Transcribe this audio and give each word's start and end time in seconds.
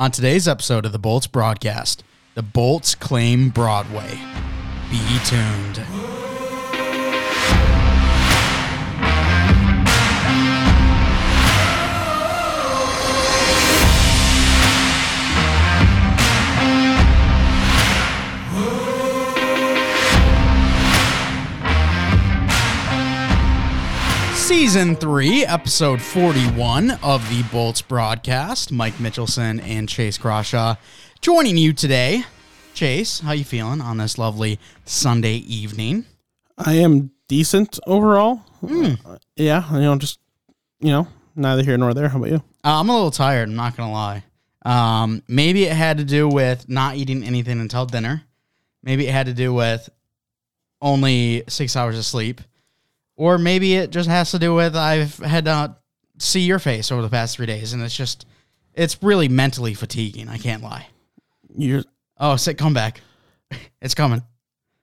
On 0.00 0.12
today's 0.12 0.46
episode 0.46 0.86
of 0.86 0.92
the 0.92 0.98
Bolts 1.00 1.26
broadcast, 1.26 2.04
the 2.36 2.42
Bolts 2.42 2.94
claim 2.94 3.48
Broadway. 3.48 4.20
Be 4.92 5.18
tuned. 5.24 6.17
Season 24.68 24.96
3, 24.96 25.46
episode 25.46 26.02
41 26.02 26.90
of 27.02 27.26
the 27.30 27.42
Bolts 27.44 27.80
broadcast. 27.80 28.70
Mike 28.70 28.92
Mitchelson 28.96 29.62
and 29.62 29.88
Chase 29.88 30.18
Crawshaw 30.18 30.76
joining 31.22 31.56
you 31.56 31.72
today. 31.72 32.24
Chase, 32.74 33.20
how 33.20 33.32
you 33.32 33.44
feeling 33.44 33.80
on 33.80 33.96
this 33.96 34.18
lovely 34.18 34.58
Sunday 34.84 35.36
evening? 35.36 36.04
I 36.58 36.74
am 36.74 37.12
decent 37.28 37.78
overall. 37.86 38.42
Uh, 38.62 38.96
yeah, 39.36 39.72
you 39.72 39.80
know, 39.80 39.96
just 39.96 40.20
you 40.80 40.90
know, 40.90 41.08
neither 41.34 41.62
here 41.62 41.78
nor 41.78 41.94
there. 41.94 42.10
How 42.10 42.18
about 42.18 42.28
you? 42.28 42.42
Uh, 42.62 42.80
I'm 42.80 42.90
a 42.90 42.94
little 42.94 43.10
tired, 43.10 43.48
I'm 43.48 43.56
not 43.56 43.74
going 43.74 43.88
to 43.88 43.92
lie. 43.94 44.24
Um, 44.66 45.22
maybe 45.26 45.64
it 45.64 45.72
had 45.72 45.96
to 45.96 46.04
do 46.04 46.28
with 46.28 46.68
not 46.68 46.96
eating 46.96 47.24
anything 47.24 47.58
until 47.58 47.86
dinner. 47.86 48.22
Maybe 48.82 49.08
it 49.08 49.12
had 49.12 49.28
to 49.28 49.32
do 49.32 49.54
with 49.54 49.88
only 50.82 51.44
six 51.48 51.74
hours 51.74 51.96
of 51.96 52.04
sleep. 52.04 52.42
Or 53.18 53.36
maybe 53.36 53.74
it 53.74 53.90
just 53.90 54.08
has 54.08 54.30
to 54.30 54.38
do 54.38 54.54
with 54.54 54.76
I've 54.76 55.16
had 55.18 55.44
to 55.46 55.76
see 56.18 56.40
your 56.40 56.60
face 56.60 56.92
over 56.92 57.02
the 57.02 57.08
past 57.08 57.36
three 57.36 57.46
days, 57.46 57.72
and 57.72 57.82
it's 57.82 57.96
just, 57.96 58.26
it's 58.74 59.02
really 59.02 59.28
mentally 59.28 59.74
fatiguing. 59.74 60.28
I 60.28 60.38
can't 60.38 60.62
lie. 60.62 60.86
You're 61.56 61.82
Oh, 62.20 62.36
sit, 62.36 62.56
come 62.58 62.72
back. 62.74 63.00
It's 63.80 63.94
coming. 63.94 64.22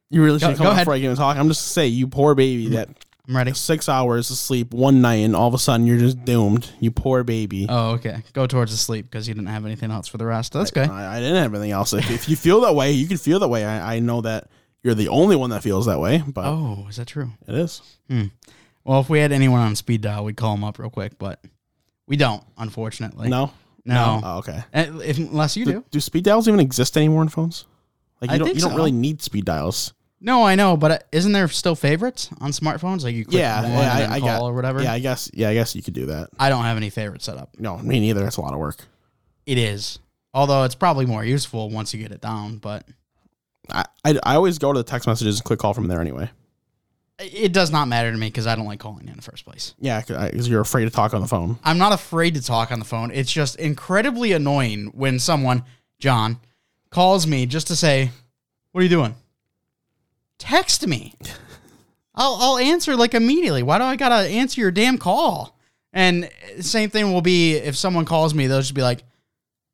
you 0.09 0.23
really 0.23 0.39
Go- 0.39 0.49
should 0.49 0.57
come 0.57 0.67
go 0.67 0.75
before 0.75 0.93
I 0.93 0.97
can 0.97 1.05
even 1.05 1.15
talk. 1.17 1.37
I'm 1.37 1.47
just 1.47 1.61
to 1.63 1.69
say, 1.69 1.87
you 1.87 2.07
poor 2.07 2.33
baby 2.35 2.67
mm, 2.67 2.71
that 2.71 2.89
I'm 3.27 3.35
ready. 3.35 3.53
six 3.53 3.87
hours 3.89 4.29
of 4.31 4.37
sleep 4.37 4.73
one 4.73 5.01
night 5.01 5.15
and 5.23 5.35
all 5.35 5.47
of 5.47 5.53
a 5.53 5.57
sudden 5.57 5.85
you're 5.87 5.97
just 5.97 6.23
doomed. 6.25 6.69
You 6.79 6.91
poor 6.91 7.23
baby. 7.23 7.67
Oh, 7.69 7.91
okay. 7.91 8.21
Go 8.33 8.47
towards 8.47 8.71
the 8.71 8.77
sleep 8.77 9.05
because 9.05 9.27
you 9.27 9.33
didn't 9.33 9.47
have 9.49 9.65
anything 9.65 9.91
else 9.91 10.07
for 10.07 10.17
the 10.17 10.25
rest. 10.25 10.53
That's 10.53 10.71
good. 10.71 10.89
I, 10.89 11.17
I 11.17 11.19
didn't 11.19 11.41
have 11.41 11.53
anything 11.53 11.71
else. 11.71 11.93
If, 11.93 12.09
if 12.09 12.29
you 12.29 12.35
feel 12.35 12.61
that 12.61 12.73
way, 12.75 12.91
you 12.91 13.07
can 13.07 13.17
feel 13.17 13.39
that 13.39 13.47
way. 13.49 13.65
I, 13.65 13.95
I 13.95 13.99
know 13.99 14.21
that 14.21 14.49
you're 14.85 14.93
the 14.95 15.09
only 15.09 15.35
one 15.35 15.49
that 15.49 15.63
feels 15.63 15.87
that 15.87 15.99
way, 15.99 16.23
but 16.25 16.45
Oh, 16.45 16.85
is 16.87 16.95
that 16.97 17.07
true? 17.07 17.31
it 17.47 17.55
is. 17.55 17.81
Well, 18.83 18.99
if 19.01 19.09
we 19.09 19.19
had 19.19 19.31
anyone 19.31 19.59
on 19.59 19.75
speed 19.75 20.01
dial, 20.01 20.23
we'd 20.23 20.37
call 20.37 20.55
them 20.55 20.63
up 20.63 20.77
real 20.79 20.89
quick, 20.91 21.17
but 21.17 21.43
we 22.07 22.15
don't, 22.17 22.43
unfortunately. 22.57 23.27
No, 23.29 23.51
No. 23.83 24.21
Oh, 24.23 24.37
okay. 24.37 24.63
Uh, 24.73 24.99
If, 25.03 25.17
unless 25.17 25.57
you 25.57 25.65
Do, 25.65 25.71
do. 25.73 25.85
do 25.91 25.99
speed 25.99 26.23
dials 26.23 26.47
even 26.47 26.59
exist 26.59 26.95
anymore 26.95 27.23
in 27.23 27.29
phones? 27.29 27.65
Like 28.21 28.29
you 28.29 28.35
I 28.35 28.37
don't 28.37 28.55
you 28.55 28.61
don't 28.61 28.75
really 28.75 28.91
need 28.91 29.21
speed 29.21 29.45
dials. 29.45 29.93
No, 30.21 30.43
I 30.43 30.55
know, 30.55 30.77
but 30.77 30.91
uh, 30.91 30.99
isn't 31.11 31.33
there 31.33 31.47
still 31.49 31.75
favorites 31.75 32.29
on 32.39 32.51
smartphones? 32.51 33.03
Like 33.03 33.13
you 33.15 33.25
click 33.25 33.39
Yeah, 33.39 33.61
one 33.63 33.71
yeah, 33.71 33.97
and 33.99 34.13
I, 34.13 34.15
I 34.15 34.19
call 34.19 34.29
got 34.29 34.41
or 34.43 34.53
whatever? 34.53 34.81
Yeah, 34.81 34.93
I 34.93 34.99
guess. 34.99 35.29
Yeah, 35.33 35.49
I 35.49 35.53
guess 35.53 35.75
you 35.75 35.83
could 35.83 35.93
do 35.93 36.05
that. 36.07 36.29
I 36.39 36.49
don't 36.49 36.63
have 36.63 36.77
any 36.77 36.89
favorites 36.89 37.25
set 37.25 37.37
up. 37.37 37.49
No, 37.59 37.77
me 37.77 37.99
neither. 37.99 38.25
It's 38.25 38.37
a 38.37 38.41
lot 38.41 38.53
of 38.53 38.59
work. 38.59 38.77
It 39.45 39.57
is. 39.57 39.99
Although 40.33 40.63
it's 40.63 40.73
probably 40.75 41.05
more 41.05 41.23
useful 41.25 41.69
once 41.69 41.93
you 41.93 42.01
get 42.01 42.11
it 42.11 42.21
down, 42.21 42.57
but 42.57 42.87
I, 43.69 43.85
I, 44.03 44.19
I 44.23 44.35
always 44.35 44.57
go 44.59 44.73
to 44.73 44.79
the 44.79 44.83
text 44.83 45.07
messages 45.07 45.37
and 45.37 45.43
click 45.43 45.59
call 45.59 45.73
from 45.73 45.87
there 45.87 46.01
anyway. 46.01 46.29
it 47.19 47.53
does 47.53 47.71
not 47.71 47.87
matter 47.87 48.11
to 48.11 48.17
me 48.17 48.27
because 48.27 48.47
I 48.47 48.55
don't 48.55 48.65
like 48.65 48.79
calling 48.79 49.07
in 49.07 49.15
the 49.15 49.21
first 49.21 49.45
place. 49.45 49.73
Yeah, 49.79 50.01
because 50.01 50.47
you're 50.49 50.61
afraid 50.61 50.85
to 50.85 50.91
talk 50.91 51.13
on 51.13 51.21
the 51.21 51.27
phone. 51.27 51.57
I'm 51.63 51.77
not 51.77 51.93
afraid 51.93 52.33
to 52.35 52.41
talk 52.43 52.71
on 52.71 52.79
the 52.79 52.85
phone. 52.85 53.11
It's 53.11 53.31
just 53.31 53.55
incredibly 53.57 54.33
annoying 54.33 54.91
when 54.93 55.19
someone, 55.19 55.63
John, 55.99 56.39
calls 56.89 57.25
me 57.25 57.45
just 57.45 57.67
to 57.67 57.75
say, 57.75 58.11
"What 58.71 58.81
are 58.81 58.83
you 58.83 58.89
doing?" 58.89 59.15
Text 60.37 60.85
me. 60.85 61.13
I'll 62.15 62.37
I'll 62.39 62.57
answer 62.57 62.95
like 62.95 63.13
immediately. 63.13 63.63
Why 63.63 63.77
do 63.77 63.83
I 63.83 63.95
gotta 63.95 64.27
answer 64.27 64.61
your 64.61 64.71
damn 64.71 64.97
call? 64.97 65.57
And 65.93 66.29
same 66.59 66.89
thing 66.89 67.13
will 67.13 67.21
be 67.21 67.55
if 67.55 67.75
someone 67.77 68.05
calls 68.05 68.33
me, 68.33 68.47
they'll 68.47 68.59
just 68.59 68.73
be 68.73 68.81
like, 68.81 69.03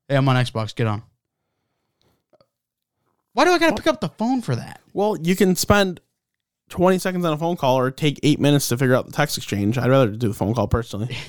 "Hey, 0.08 0.16
I'm 0.16 0.30
on 0.30 0.36
Xbox. 0.36 0.76
Get 0.76 0.88
on." 0.88 1.04
Why 3.34 3.46
do 3.46 3.52
I 3.52 3.60
gotta 3.60 3.76
pick 3.76 3.88
up 3.88 4.02
the 4.02 4.10
phone 4.10 4.42
for 4.42 4.56
that? 4.56 4.82
Well, 4.94 5.18
you 5.18 5.36
can 5.36 5.56
spend 5.56 6.02
20 6.70 7.00
seconds 7.00 7.26
on 7.26 7.34
a 7.34 7.38
phone 7.38 7.56
call 7.58 7.78
or 7.78 7.92
take 7.92 8.20
eight 8.24 8.40
minutes 8.40 8.68
to 8.70 8.78
figure 8.78 8.96
out 8.96 9.06
the 9.06 9.12
text 9.12 9.38
exchange. 9.38 9.78
I'd 9.78 9.90
rather 9.90 10.10
do 10.10 10.28
the 10.28 10.34
phone 10.34 10.54
call 10.54 10.68
personally. 10.68 11.16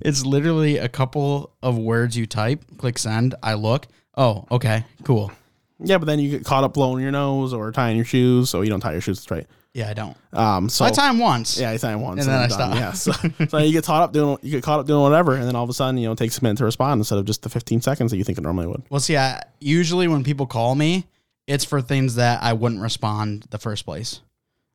It's 0.00 0.24
literally 0.24 0.78
a 0.78 0.88
couple 0.88 1.54
of 1.62 1.76
words 1.78 2.16
you 2.16 2.26
type, 2.26 2.64
click 2.78 2.98
send, 2.98 3.34
I 3.42 3.54
look. 3.54 3.86
Oh, 4.16 4.46
okay, 4.50 4.84
cool. 5.04 5.30
yeah, 5.78 5.98
but 5.98 6.06
then 6.06 6.18
you 6.18 6.30
get 6.30 6.44
caught 6.44 6.64
up 6.64 6.74
blowing 6.74 7.02
your 7.02 7.12
nose 7.12 7.52
or 7.52 7.70
tying 7.72 7.96
your 7.96 8.04
shoes. 8.06 8.48
So 8.48 8.62
you 8.62 8.70
don't 8.70 8.80
tie 8.80 8.92
your 8.92 9.00
shoes 9.00 9.20
straight. 9.20 9.46
Yeah, 9.76 9.90
I 9.90 9.92
don't. 9.92 10.16
Um, 10.32 10.70
so 10.70 10.86
I 10.86 10.90
time 10.90 11.18
once. 11.18 11.60
Yeah, 11.60 11.70
I 11.70 11.76
them 11.76 12.00
once. 12.00 12.20
And 12.20 12.32
then 12.32 12.38
I'm 12.38 12.44
I 12.44 12.48
stop. 12.48 12.74
Yeah, 12.74 12.92
so, 12.92 13.12
so 13.48 13.58
you 13.58 13.72
get 13.72 13.84
caught 13.84 14.02
up 14.02 14.12
doing 14.14 14.38
you 14.40 14.52
get 14.52 14.62
caught 14.62 14.80
up 14.80 14.86
doing 14.86 15.02
whatever, 15.02 15.34
and 15.34 15.44
then 15.44 15.54
all 15.54 15.64
of 15.64 15.68
a 15.68 15.74
sudden, 15.74 15.98
you 15.98 16.06
know, 16.06 16.12
it 16.12 16.18
takes 16.18 16.38
a 16.38 16.42
minute 16.42 16.56
to 16.58 16.64
respond 16.64 16.98
instead 16.98 17.18
of 17.18 17.26
just 17.26 17.42
the 17.42 17.50
15 17.50 17.82
seconds 17.82 18.10
that 18.10 18.16
you 18.16 18.24
think 18.24 18.38
it 18.38 18.40
normally 18.40 18.68
would. 18.68 18.84
Well, 18.88 19.00
see, 19.00 19.18
I, 19.18 19.42
usually 19.60 20.08
when 20.08 20.24
people 20.24 20.46
call 20.46 20.74
me, 20.74 21.06
it's 21.46 21.66
for 21.66 21.82
things 21.82 22.14
that 22.14 22.42
I 22.42 22.54
wouldn't 22.54 22.80
respond 22.80 23.44
the 23.50 23.58
first 23.58 23.84
place. 23.84 24.22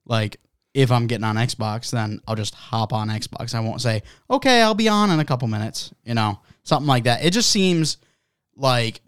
Like 0.06 0.38
if 0.76 0.92
I'm 0.92 1.08
getting 1.08 1.26
on 1.26 1.36
Xbox, 1.36 1.90
then 1.90 2.22
I'll 2.28 2.36
just 2.36 2.54
hop 2.54 2.94
on 2.94 3.10
Xbox. 3.10 3.56
I 3.56 3.60
won't 3.60 3.82
say, 3.82 4.04
okay, 4.30 4.62
I'll 4.62 4.76
be 4.76 4.88
on 4.88 5.10
in 5.10 5.20
a 5.20 5.26
couple 5.26 5.48
minutes, 5.48 5.92
you 6.06 6.14
know, 6.14 6.40
something 6.62 6.88
like 6.88 7.06
that. 7.06 7.26
It 7.26 7.32
just 7.32 7.50
seems 7.50 7.98
like 8.56 9.02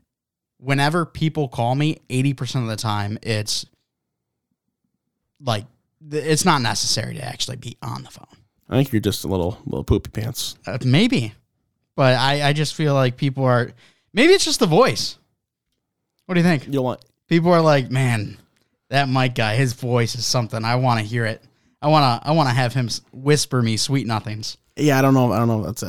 whenever 0.57 1.05
people 1.05 1.47
call 1.47 1.75
me, 1.75 1.99
80% 2.09 2.63
of 2.63 2.67
the 2.67 2.75
time, 2.77 3.19
it's 3.21 3.67
like, 5.39 5.65
it's 6.11 6.45
not 6.45 6.61
necessary 6.61 7.15
to 7.15 7.23
actually 7.23 7.57
be 7.57 7.77
on 7.81 8.03
the 8.03 8.09
phone. 8.09 8.25
I 8.69 8.75
think 8.75 8.91
you're 8.91 9.01
just 9.01 9.23
a 9.23 9.27
little 9.27 9.57
little 9.65 9.83
poopy 9.83 10.09
pants. 10.11 10.55
Uh, 10.65 10.77
maybe, 10.83 11.33
but 11.95 12.15
I, 12.15 12.49
I 12.49 12.53
just 12.53 12.75
feel 12.75 12.93
like 12.93 13.17
people 13.17 13.43
are, 13.45 13.71
maybe 14.13 14.33
it's 14.33 14.45
just 14.45 14.59
the 14.59 14.67
voice. 14.67 15.17
What 16.25 16.35
do 16.35 16.39
you 16.39 16.45
think? 16.45 16.67
You'll 16.69 16.83
want 16.85 17.03
people 17.27 17.51
are 17.51 17.61
like, 17.61 17.91
man, 17.91 18.37
that 18.89 19.09
Mike 19.09 19.35
guy, 19.35 19.55
his 19.55 19.73
voice 19.73 20.15
is 20.15 20.25
something. 20.25 20.63
I 20.63 20.75
want 20.75 20.99
to 20.99 21.05
hear 21.05 21.25
it. 21.25 21.41
I 21.81 21.87
want 21.87 22.23
to. 22.23 22.29
I 22.29 22.31
want 22.31 22.47
to 22.49 22.55
have 22.55 22.73
him 22.73 22.89
whisper 23.11 23.61
me 23.61 23.75
sweet 23.77 24.07
nothings. 24.07 24.57
yeah. 24.77 24.97
I 24.97 25.01
don't 25.01 25.13
know. 25.13 25.31
I 25.31 25.39
don't 25.39 25.47
know. 25.49 25.65
If 25.65 25.75
that's 25.75 25.83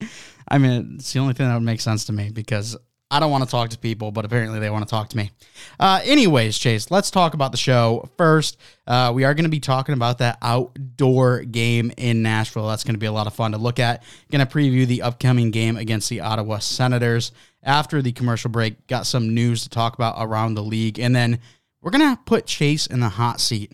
it. 0.00 0.10
I 0.48 0.58
mean, 0.58 0.96
it's 0.96 1.12
the 1.12 1.18
only 1.18 1.34
thing 1.34 1.46
that 1.46 1.54
would 1.54 1.62
make 1.62 1.80
sense 1.80 2.06
to 2.06 2.12
me 2.12 2.30
because 2.30 2.76
I 3.12 3.20
don't 3.20 3.30
want 3.30 3.44
to 3.44 3.50
talk 3.50 3.68
to 3.70 3.78
people, 3.78 4.10
but 4.10 4.24
apparently 4.24 4.58
they 4.58 4.70
want 4.70 4.86
to 4.88 4.90
talk 4.90 5.10
to 5.10 5.16
me. 5.16 5.30
Uh, 5.78 6.00
anyways, 6.02 6.56
Chase, 6.56 6.90
let's 6.90 7.10
talk 7.10 7.34
about 7.34 7.52
the 7.52 7.58
show 7.58 8.08
first. 8.16 8.56
Uh, 8.86 9.12
we 9.14 9.24
are 9.24 9.34
going 9.34 9.44
to 9.44 9.50
be 9.50 9.60
talking 9.60 9.92
about 9.92 10.18
that 10.18 10.38
outdoor 10.40 11.42
game 11.42 11.92
in 11.98 12.22
Nashville. 12.22 12.68
That's 12.68 12.84
going 12.84 12.94
to 12.94 12.98
be 12.98 13.06
a 13.06 13.12
lot 13.12 13.26
of 13.26 13.34
fun 13.34 13.52
to 13.52 13.58
look 13.58 13.78
at. 13.78 14.02
Going 14.30 14.44
to 14.44 14.50
preview 14.50 14.86
the 14.86 15.02
upcoming 15.02 15.50
game 15.50 15.76
against 15.76 16.08
the 16.08 16.20
Ottawa 16.22 16.58
Senators. 16.58 17.32
After 17.62 18.02
the 18.02 18.12
commercial 18.12 18.50
break, 18.50 18.86
got 18.88 19.06
some 19.06 19.34
news 19.34 19.62
to 19.62 19.68
talk 19.68 19.94
about 19.94 20.16
around 20.18 20.54
the 20.54 20.64
league, 20.64 20.98
and 20.98 21.14
then 21.14 21.38
we're 21.80 21.92
gonna 21.92 22.18
put 22.24 22.46
Chase 22.46 22.86
in 22.86 22.98
the 22.98 23.08
hot 23.08 23.40
seat. 23.40 23.72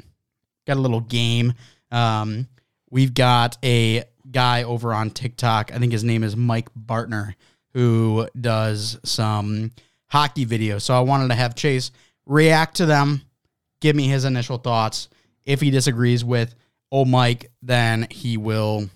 Got 0.66 0.76
a 0.76 0.80
little 0.80 1.00
game. 1.00 1.54
Um, 1.90 2.48
we've 2.90 3.14
got 3.14 3.56
a 3.64 4.04
guy 4.30 4.62
over 4.62 4.92
on 4.92 5.10
TikTok. 5.10 5.72
I 5.72 5.78
think 5.78 5.92
his 5.92 6.04
name 6.04 6.22
is 6.22 6.36
Mike 6.36 6.68
Bartner, 6.74 7.34
who 7.74 8.28
does 8.38 8.98
some 9.04 9.72
hockey 10.06 10.46
videos. 10.46 10.82
So 10.82 10.94
I 10.94 11.00
wanted 11.00 11.28
to 11.28 11.34
have 11.34 11.54
Chase 11.54 11.90
react 12.26 12.76
to 12.76 12.86
them, 12.86 13.22
give 13.80 13.96
me 13.96 14.06
his 14.06 14.24
initial 14.24 14.58
thoughts. 14.58 15.08
If 15.44 15.60
he 15.60 15.70
disagrees 15.70 16.24
with 16.24 16.54
old 16.90 17.08
Mike, 17.08 17.50
then 17.62 18.06
he 18.10 18.36
will 18.36 18.88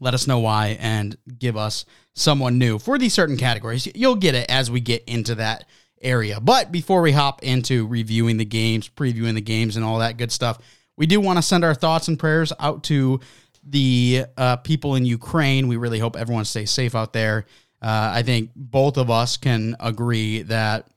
let 0.00 0.14
us 0.14 0.26
know 0.26 0.40
why 0.40 0.76
and 0.80 1.16
give 1.38 1.56
us 1.56 1.84
someone 2.14 2.58
new 2.58 2.78
for 2.78 2.98
these 2.98 3.14
certain 3.14 3.36
categories. 3.36 3.88
You'll 3.94 4.16
get 4.16 4.34
it 4.34 4.50
as 4.50 4.70
we 4.70 4.80
get 4.80 5.04
into 5.04 5.34
that 5.36 5.64
area. 6.00 6.40
But 6.40 6.70
before 6.72 7.02
we 7.02 7.12
hop 7.12 7.42
into 7.42 7.86
reviewing 7.86 8.36
the 8.36 8.44
games, 8.44 8.88
previewing 8.88 9.34
the 9.34 9.40
games, 9.40 9.76
and 9.76 9.84
all 9.84 9.98
that 9.98 10.16
good 10.16 10.32
stuff, 10.32 10.58
we 10.96 11.06
do 11.06 11.20
want 11.20 11.38
to 11.38 11.42
send 11.42 11.64
our 11.64 11.74
thoughts 11.74 12.08
and 12.08 12.18
prayers 12.18 12.52
out 12.58 12.84
to 12.84 13.20
the 13.62 14.24
uh, 14.36 14.56
people 14.56 14.94
in 14.94 15.04
Ukraine. 15.04 15.68
We 15.68 15.76
really 15.76 15.98
hope 15.98 16.16
everyone 16.16 16.44
stays 16.44 16.70
safe 16.70 16.94
out 16.94 17.12
there. 17.12 17.46
Uh, 17.86 18.10
I 18.14 18.24
think 18.24 18.50
both 18.56 18.96
of 18.96 19.12
us 19.12 19.36
can 19.36 19.76
agree 19.78 20.42
that 20.42 20.88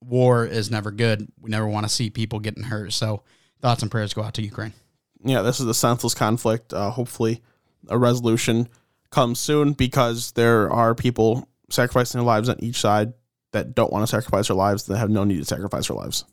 war 0.00 0.46
is 0.46 0.70
never 0.70 0.90
good. 0.90 1.30
We 1.38 1.50
never 1.50 1.68
want 1.68 1.84
to 1.84 1.92
see 1.92 2.08
people 2.08 2.40
getting 2.40 2.62
hurt. 2.62 2.94
So 2.94 3.22
thoughts 3.60 3.82
and 3.82 3.90
prayers 3.90 4.14
go 4.14 4.22
out 4.22 4.32
to 4.34 4.42
Ukraine. 4.42 4.72
Yeah, 5.22 5.42
this 5.42 5.60
is 5.60 5.66
a 5.66 5.74
senseless 5.74 6.14
conflict. 6.14 6.72
Uh, 6.72 6.88
hopefully, 6.88 7.42
a 7.88 7.98
resolution 7.98 8.66
comes 9.10 9.38
soon 9.38 9.74
because 9.74 10.32
there 10.32 10.70
are 10.72 10.94
people 10.94 11.46
sacrificing 11.68 12.18
their 12.18 12.26
lives 12.26 12.48
on 12.48 12.56
each 12.64 12.80
side 12.80 13.12
that 13.52 13.74
don't 13.74 13.92
want 13.92 14.04
to 14.04 14.06
sacrifice 14.06 14.48
their 14.48 14.56
lives 14.56 14.84
that 14.84 14.96
have 14.96 15.10
no 15.10 15.24
need 15.24 15.40
to 15.40 15.44
sacrifice 15.44 15.88
their 15.88 15.98
lives. 15.98 16.24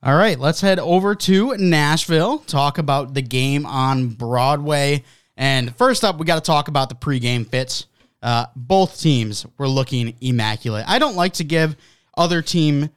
All 0.00 0.14
right, 0.14 0.38
let's 0.38 0.60
head 0.60 0.78
over 0.78 1.16
to 1.16 1.56
Nashville, 1.56 2.38
talk 2.38 2.78
about 2.78 3.14
the 3.14 3.22
game 3.22 3.66
on 3.66 4.10
Broadway. 4.10 5.02
And 5.36 5.74
first 5.74 6.04
up, 6.04 6.18
we 6.18 6.24
got 6.24 6.36
to 6.36 6.46
talk 6.46 6.68
about 6.68 6.88
the 6.88 6.94
pregame 6.94 7.48
fits. 7.48 7.86
Uh, 8.22 8.46
both 8.54 9.00
teams 9.00 9.46
were 9.58 9.68
looking 9.68 10.14
immaculate. 10.20 10.84
I 10.86 10.98
don't 10.98 11.16
like 11.16 11.34
to 11.34 11.44
give 11.44 11.76
other 12.16 12.42
team 12.42 12.90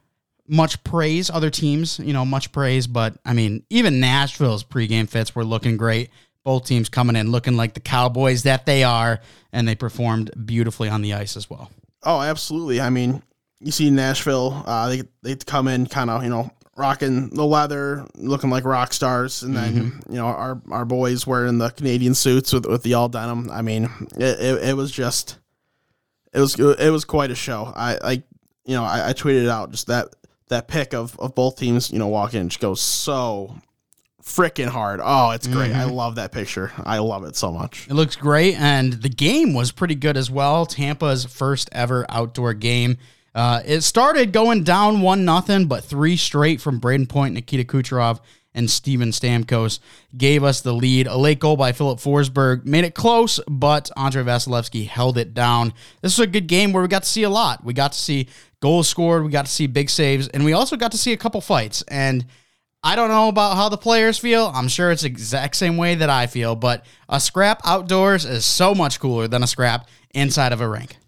much 0.46 0.82
praise, 0.84 1.30
other 1.30 1.50
teams, 1.50 1.98
you 1.98 2.12
know, 2.12 2.24
much 2.24 2.52
praise, 2.52 2.86
but 2.86 3.16
I 3.24 3.32
mean, 3.32 3.64
even 3.70 4.00
Nashville's 4.00 4.64
pregame 4.64 5.08
fits 5.08 5.34
were 5.34 5.44
looking 5.44 5.76
great. 5.76 6.10
Both 6.44 6.66
teams 6.66 6.90
coming 6.90 7.16
in 7.16 7.30
looking 7.30 7.56
like 7.56 7.72
the 7.72 7.80
Cowboys 7.80 8.42
that 8.42 8.66
they 8.66 8.84
are, 8.84 9.20
and 9.52 9.66
they 9.66 9.74
performed 9.74 10.30
beautifully 10.44 10.90
on 10.90 11.00
the 11.00 11.14
ice 11.14 11.38
as 11.38 11.48
well. 11.48 11.70
Oh, 12.02 12.20
absolutely. 12.20 12.82
I 12.82 12.90
mean, 12.90 13.22
you 13.60 13.72
see 13.72 13.88
Nashville, 13.88 14.62
uh, 14.66 14.90
they 14.90 15.02
they 15.22 15.36
come 15.36 15.68
in 15.68 15.86
kind 15.86 16.10
of 16.10 16.22
you 16.22 16.28
know 16.28 16.50
rocking 16.76 17.30
the 17.30 17.44
leather, 17.44 18.06
looking 18.16 18.50
like 18.50 18.64
rock 18.64 18.92
stars, 18.92 19.42
and 19.42 19.56
then 19.56 19.74
mm-hmm. 19.74 20.12
you 20.12 20.18
know 20.18 20.26
our 20.26 20.60
our 20.70 20.84
boys 20.84 21.26
wearing 21.26 21.58
the 21.58 21.70
Canadian 21.70 22.14
suits 22.14 22.52
with 22.52 22.66
with 22.66 22.82
the 22.82 22.94
all 22.94 23.08
denim. 23.08 23.50
I 23.50 23.62
mean, 23.62 23.84
it, 24.16 24.40
it, 24.40 24.68
it 24.70 24.76
was 24.76 24.90
just 24.90 25.38
it 26.32 26.40
was 26.40 26.58
it 26.58 26.90
was 26.90 27.04
quite 27.04 27.30
a 27.30 27.36
show. 27.36 27.72
I 27.74 27.98
like 27.98 28.22
you 28.64 28.74
know 28.74 28.84
I, 28.84 29.10
I 29.10 29.12
tweeted 29.12 29.48
out 29.48 29.70
just 29.70 29.86
that 29.86 30.08
that 30.48 30.68
pic 30.68 30.94
of 30.94 31.18
of 31.18 31.34
both 31.34 31.58
teams 31.58 31.90
you 31.90 31.98
know 31.98 32.08
walking 32.08 32.40
in 32.40 32.48
just 32.48 32.60
goes 32.60 32.80
so 32.80 33.56
freaking 34.22 34.68
hard. 34.68 35.00
Oh, 35.02 35.30
it's 35.30 35.46
great. 35.46 35.70
Mm-hmm. 35.70 35.80
I 35.80 35.84
love 35.84 36.14
that 36.14 36.32
picture. 36.32 36.72
I 36.82 36.98
love 36.98 37.24
it 37.24 37.36
so 37.36 37.52
much. 37.52 37.86
It 37.88 37.94
looks 37.94 38.16
great 38.16 38.58
and 38.58 38.94
the 38.94 39.10
game 39.10 39.52
was 39.52 39.70
pretty 39.70 39.94
good 39.94 40.16
as 40.16 40.30
well. 40.30 40.64
Tampa's 40.64 41.26
first 41.26 41.68
ever 41.72 42.06
outdoor 42.08 42.54
game. 42.54 42.96
Uh, 43.34 43.62
it 43.64 43.80
started 43.80 44.32
going 44.32 44.62
down 44.62 45.00
one 45.00 45.24
nothing, 45.24 45.66
but 45.66 45.84
three 45.84 46.16
straight 46.16 46.60
from 46.60 46.80
Brayden 46.80 47.08
Point, 47.08 47.34
Nikita 47.34 47.64
Kucherov, 47.64 48.20
and 48.54 48.70
Steven 48.70 49.10
Stamkos 49.10 49.80
gave 50.16 50.44
us 50.44 50.60
the 50.60 50.72
lead. 50.72 51.08
A 51.08 51.16
late 51.16 51.40
goal 51.40 51.56
by 51.56 51.72
Filip 51.72 51.98
Forsberg 51.98 52.64
made 52.64 52.84
it 52.84 52.94
close, 52.94 53.40
but 53.48 53.90
Andrei 53.96 54.22
Vasilevskiy 54.22 54.86
held 54.86 55.18
it 55.18 55.34
down. 55.34 55.74
This 56.00 56.16
was 56.16 56.28
a 56.28 56.30
good 56.30 56.46
game 56.46 56.72
where 56.72 56.82
we 56.82 56.88
got 56.88 57.02
to 57.02 57.08
see 57.08 57.24
a 57.24 57.30
lot. 57.30 57.64
We 57.64 57.74
got 57.74 57.92
to 57.92 57.98
see 57.98 58.28
goals 58.60 58.88
scored, 58.88 59.24
we 59.24 59.30
got 59.30 59.46
to 59.46 59.52
see 59.52 59.66
big 59.66 59.90
saves, 59.90 60.28
and 60.28 60.44
we 60.44 60.52
also 60.52 60.76
got 60.76 60.92
to 60.92 60.98
see 60.98 61.12
a 61.12 61.16
couple 61.16 61.40
fights. 61.40 61.82
And 61.88 62.24
I 62.84 62.94
don't 62.96 63.08
know 63.08 63.28
about 63.28 63.56
how 63.56 63.68
the 63.68 63.76
players 63.76 64.18
feel. 64.18 64.52
I'm 64.54 64.68
sure 64.68 64.92
it's 64.92 65.04
exact 65.04 65.56
same 65.56 65.76
way 65.76 65.96
that 65.96 66.10
I 66.10 66.28
feel, 66.28 66.54
but 66.54 66.84
a 67.08 67.18
scrap 67.18 67.60
outdoors 67.64 68.24
is 68.24 68.44
so 68.44 68.74
much 68.74 69.00
cooler 69.00 69.26
than 69.26 69.42
a 69.42 69.48
scrap 69.48 69.88
inside 70.14 70.52
of 70.52 70.60
a 70.60 70.68
rink. 70.68 70.98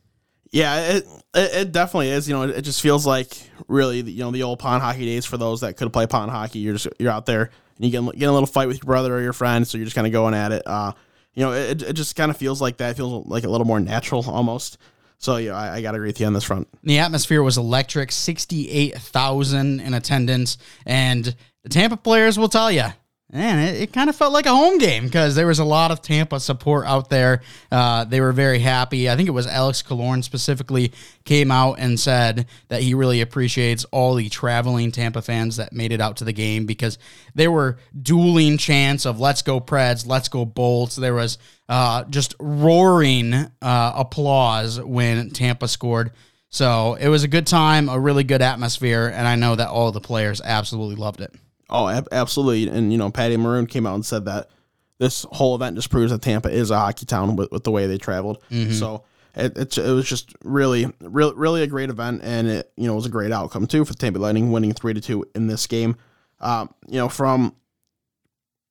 Yeah, 0.50 0.92
it, 0.92 1.04
it, 1.34 1.54
it 1.54 1.72
definitely 1.72 2.10
is. 2.10 2.28
You 2.28 2.34
know, 2.34 2.42
it, 2.42 2.62
just 2.62 2.80
feels 2.80 3.06
like 3.06 3.36
really, 3.68 4.00
you 4.00 4.20
know, 4.20 4.30
the 4.30 4.42
old 4.42 4.58
pond 4.58 4.82
hockey 4.82 5.04
days 5.04 5.24
for 5.24 5.36
those 5.36 5.60
that 5.62 5.76
could 5.76 5.92
play 5.92 6.06
pond 6.06 6.30
hockey. 6.30 6.60
You're 6.60 6.74
just 6.74 6.88
you're 6.98 7.10
out 7.10 7.26
there 7.26 7.50
and 7.76 7.84
you 7.84 7.90
get 7.90 8.18
get 8.18 8.28
a 8.28 8.32
little 8.32 8.46
fight 8.46 8.68
with 8.68 8.78
your 8.78 8.86
brother 8.86 9.16
or 9.16 9.20
your 9.20 9.32
friend, 9.32 9.66
so 9.66 9.78
you're 9.78 9.84
just 9.84 9.96
kind 9.96 10.06
of 10.06 10.12
going 10.12 10.34
at 10.34 10.52
it. 10.52 10.62
Uh, 10.66 10.92
you 11.34 11.42
know, 11.42 11.52
it, 11.52 11.82
it 11.82 11.92
just 11.92 12.16
kind 12.16 12.30
of 12.30 12.36
feels 12.36 12.60
like 12.60 12.78
that. 12.78 12.92
It 12.92 12.96
feels 12.96 13.26
like 13.26 13.44
a 13.44 13.48
little 13.48 13.66
more 13.66 13.80
natural 13.80 14.24
almost. 14.28 14.78
So 15.18 15.36
yeah, 15.36 15.56
I, 15.56 15.76
I 15.76 15.82
got 15.82 15.92
to 15.92 15.96
agree 15.96 16.08
with 16.08 16.20
you 16.20 16.26
on 16.26 16.32
this 16.32 16.44
front. 16.44 16.68
The 16.82 16.98
atmosphere 16.98 17.42
was 17.42 17.58
electric, 17.58 18.12
sixty 18.12 18.70
eight 18.70 18.96
thousand 18.96 19.80
in 19.80 19.94
attendance, 19.94 20.58
and 20.84 21.34
the 21.62 21.68
Tampa 21.68 21.96
players 21.96 22.38
will 22.38 22.48
tell 22.48 22.70
you 22.70 22.84
man, 23.32 23.58
it, 23.58 23.82
it 23.82 23.92
kind 23.92 24.08
of 24.08 24.14
felt 24.14 24.32
like 24.32 24.46
a 24.46 24.54
home 24.54 24.78
game 24.78 25.04
because 25.04 25.34
there 25.34 25.46
was 25.46 25.58
a 25.58 25.64
lot 25.64 25.90
of 25.90 26.00
Tampa 26.00 26.38
support 26.38 26.86
out 26.86 27.10
there. 27.10 27.42
Uh, 27.70 28.04
they 28.04 28.20
were 28.20 28.32
very 28.32 28.60
happy. 28.60 29.10
I 29.10 29.16
think 29.16 29.28
it 29.28 29.32
was 29.32 29.46
Alex 29.46 29.82
Killorn 29.82 30.22
specifically 30.22 30.92
came 31.24 31.50
out 31.50 31.74
and 31.78 31.98
said 31.98 32.46
that 32.68 32.82
he 32.82 32.94
really 32.94 33.20
appreciates 33.20 33.84
all 33.86 34.14
the 34.14 34.28
traveling 34.28 34.92
Tampa 34.92 35.22
fans 35.22 35.56
that 35.56 35.72
made 35.72 35.92
it 35.92 36.00
out 36.00 36.16
to 36.18 36.24
the 36.24 36.32
game 36.32 36.66
because 36.66 36.98
there 37.34 37.50
were 37.50 37.78
dueling 38.00 38.58
chants 38.58 39.04
of 39.04 39.18
"Let's 39.18 39.42
go 39.42 39.60
Preds," 39.60 40.06
"Let's 40.06 40.28
go 40.28 40.44
Bolts." 40.44 40.96
There 40.96 41.14
was 41.14 41.38
uh, 41.68 42.04
just 42.04 42.34
roaring 42.38 43.34
uh, 43.34 43.92
applause 43.96 44.80
when 44.80 45.30
Tampa 45.30 45.68
scored. 45.68 46.12
So 46.48 46.94
it 46.94 47.08
was 47.08 47.24
a 47.24 47.28
good 47.28 47.46
time, 47.46 47.88
a 47.88 47.98
really 47.98 48.24
good 48.24 48.40
atmosphere, 48.40 49.12
and 49.14 49.26
I 49.26 49.34
know 49.34 49.56
that 49.56 49.68
all 49.68 49.90
the 49.90 50.00
players 50.00 50.40
absolutely 50.42 50.94
loved 50.94 51.20
it. 51.20 51.34
Oh, 51.68 51.88
ab- 51.88 52.08
absolutely. 52.12 52.68
And, 52.68 52.92
you 52.92 52.98
know, 52.98 53.10
Patty 53.10 53.36
Maroon 53.36 53.66
came 53.66 53.86
out 53.86 53.94
and 53.94 54.06
said 54.06 54.24
that 54.26 54.50
this 54.98 55.26
whole 55.32 55.54
event 55.54 55.76
just 55.76 55.90
proves 55.90 56.12
that 56.12 56.22
Tampa 56.22 56.48
is 56.48 56.70
a 56.70 56.78
hockey 56.78 57.06
town 57.06 57.36
with, 57.36 57.50
with 57.50 57.64
the 57.64 57.70
way 57.70 57.86
they 57.86 57.98
traveled. 57.98 58.42
Mm-hmm. 58.50 58.72
So 58.72 59.04
it, 59.34 59.56
it, 59.58 59.78
it, 59.78 59.90
was 59.90 60.08
just 60.08 60.34
really, 60.44 60.86
really, 61.00 61.34
really 61.34 61.62
a 61.62 61.66
great 61.66 61.90
event. 61.90 62.22
And 62.22 62.48
it, 62.48 62.72
you 62.76 62.86
know, 62.86 62.94
was 62.94 63.06
a 63.06 63.10
great 63.10 63.32
outcome 63.32 63.66
too 63.66 63.84
for 63.84 63.92
the 63.92 63.98
Tampa 63.98 64.18
Lightning 64.18 64.52
winning 64.52 64.72
three 64.72 64.94
to 64.94 65.00
two 65.00 65.26
in 65.34 65.46
this 65.46 65.66
game. 65.66 65.96
Um, 66.40 66.72
you 66.86 66.98
know, 66.98 67.08
from 67.08 67.54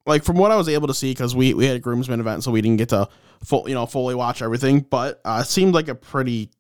like 0.06 0.24
from 0.24 0.38
what 0.38 0.52
I 0.52 0.56
was 0.56 0.70
able 0.70 0.88
to 0.88 0.94
see, 0.94 1.12
because 1.12 1.36
we, 1.36 1.54
we 1.54 1.66
had 1.66 1.76
a 1.76 1.80
groomsman 1.80 2.20
event, 2.20 2.44
so 2.44 2.52
we 2.52 2.62
didn't 2.62 2.78
get 2.78 2.90
to 2.90 3.10
full, 3.44 3.68
you 3.68 3.76
know, 3.76 3.86
fully 3.86 4.16
watch 4.16 4.42
everything, 4.42 4.82
but 4.82 5.22
uh, 5.26 5.40
it 5.44 5.48
seemed 5.48 5.74
like 5.74 5.88
a 5.88 5.96
pretty, 5.96 6.52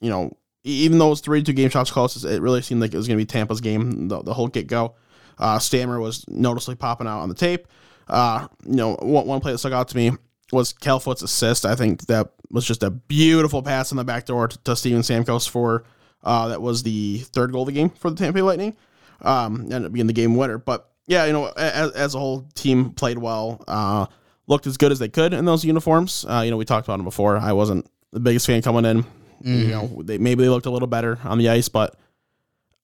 you 0.00 0.10
know, 0.10 0.36
even 0.64 0.98
though 0.98 1.06
it 1.06 1.10
was 1.10 1.20
three 1.20 1.40
to 1.40 1.46
two 1.46 1.52
game 1.52 1.68
shots 1.68 1.90
closest, 1.90 2.24
it 2.24 2.40
really 2.40 2.62
seemed 2.62 2.80
like 2.80 2.94
it 2.94 2.96
was 2.96 3.06
going 3.06 3.18
to 3.18 3.22
be 3.22 3.26
Tampa's 3.26 3.60
game 3.60 4.08
the, 4.08 4.22
the 4.22 4.34
whole 4.34 4.48
get 4.48 4.66
go. 4.66 4.94
Uh, 5.38 5.58
Stammer 5.58 6.00
was 6.00 6.24
noticeably 6.28 6.76
popping 6.76 7.06
out 7.06 7.20
on 7.20 7.28
the 7.28 7.34
tape. 7.34 7.66
Uh, 8.08 8.48
you 8.64 8.76
know, 8.76 8.94
one, 8.96 9.26
one 9.26 9.40
play 9.40 9.52
that 9.52 9.58
stuck 9.58 9.72
out 9.72 9.88
to 9.88 9.96
me 9.96 10.12
was 10.52 10.72
Cal 10.72 11.00
Foote's 11.00 11.22
assist. 11.22 11.64
I 11.64 11.74
think 11.74 12.06
that 12.06 12.30
was 12.50 12.64
just 12.64 12.82
a 12.82 12.90
beautiful 12.90 13.62
pass 13.62 13.90
in 13.90 13.96
the 13.96 14.04
back 14.04 14.26
door 14.26 14.48
to, 14.48 14.58
to 14.58 14.76
Steven 14.76 15.02
Stamkos 15.02 15.48
for 15.48 15.84
uh, 16.22 16.48
that 16.48 16.62
was 16.62 16.82
the 16.82 17.18
third 17.18 17.52
goal 17.52 17.62
of 17.62 17.66
the 17.66 17.72
game 17.72 17.90
for 17.90 18.10
the 18.10 18.16
Tampa 18.16 18.38
Bay 18.38 18.42
Lightning. 18.42 18.76
Um, 19.20 19.62
ended 19.62 19.86
up 19.86 19.92
being 19.92 20.06
the 20.06 20.12
game 20.12 20.36
winner. 20.36 20.58
But 20.58 20.90
yeah, 21.06 21.24
you 21.26 21.32
know, 21.32 21.46
as, 21.56 21.92
as 21.92 22.14
a 22.14 22.18
whole, 22.18 22.48
team 22.54 22.90
played 22.90 23.18
well. 23.18 23.62
Uh, 23.68 24.06
looked 24.46 24.66
as 24.66 24.76
good 24.76 24.92
as 24.92 24.98
they 24.98 25.08
could 25.08 25.32
in 25.32 25.44
those 25.44 25.64
uniforms. 25.64 26.24
Uh, 26.28 26.42
you 26.44 26.50
know, 26.50 26.56
we 26.56 26.64
talked 26.64 26.86
about 26.86 26.96
them 26.96 27.04
before. 27.04 27.36
I 27.36 27.52
wasn't 27.52 27.88
the 28.12 28.20
biggest 28.20 28.46
fan 28.46 28.62
coming 28.62 28.84
in. 28.84 29.02
Mm. 29.42 29.60
You 29.60 29.68
know, 29.68 30.02
they 30.02 30.18
maybe 30.18 30.42
they 30.42 30.48
looked 30.48 30.66
a 30.66 30.70
little 30.70 30.88
better 30.88 31.18
on 31.24 31.38
the 31.38 31.48
ice, 31.50 31.68
but 31.68 31.96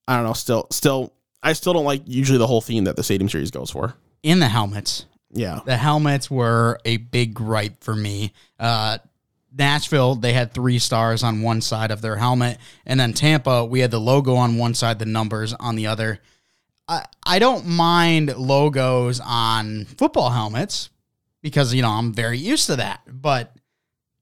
I 0.07 0.15
don't 0.15 0.25
know. 0.25 0.33
Still, 0.33 0.67
still 0.71 1.13
I 1.43 1.53
still 1.53 1.73
don't 1.73 1.85
like 1.85 2.03
usually 2.05 2.37
the 2.37 2.47
whole 2.47 2.61
theme 2.61 2.83
that 2.85 2.95
the 2.95 3.03
Stadium 3.03 3.29
Series 3.29 3.51
goes 3.51 3.71
for. 3.71 3.95
In 4.23 4.39
the 4.39 4.47
helmets. 4.47 5.05
Yeah. 5.31 5.61
The 5.65 5.77
helmets 5.77 6.29
were 6.29 6.79
a 6.85 6.97
big 6.97 7.33
gripe 7.33 7.83
for 7.83 7.95
me. 7.95 8.33
Uh, 8.59 8.99
Nashville, 9.55 10.15
they 10.15 10.33
had 10.33 10.53
three 10.53 10.79
stars 10.79 11.23
on 11.23 11.41
one 11.41 11.61
side 11.61 11.91
of 11.91 12.01
their 12.01 12.15
helmet. 12.15 12.57
And 12.85 12.99
then 12.99 13.13
Tampa, 13.13 13.65
we 13.65 13.79
had 13.79 13.91
the 13.91 13.99
logo 13.99 14.35
on 14.35 14.57
one 14.57 14.73
side, 14.73 14.99
the 14.99 15.05
numbers 15.05 15.53
on 15.53 15.75
the 15.75 15.87
other. 15.87 16.19
I, 16.87 17.05
I 17.25 17.39
don't 17.39 17.65
mind 17.65 18.35
logos 18.37 19.19
on 19.23 19.85
football 19.85 20.29
helmets 20.29 20.89
because, 21.41 21.73
you 21.73 21.81
know, 21.81 21.89
I'm 21.89 22.13
very 22.13 22.37
used 22.37 22.67
to 22.67 22.77
that. 22.77 23.01
But 23.07 23.55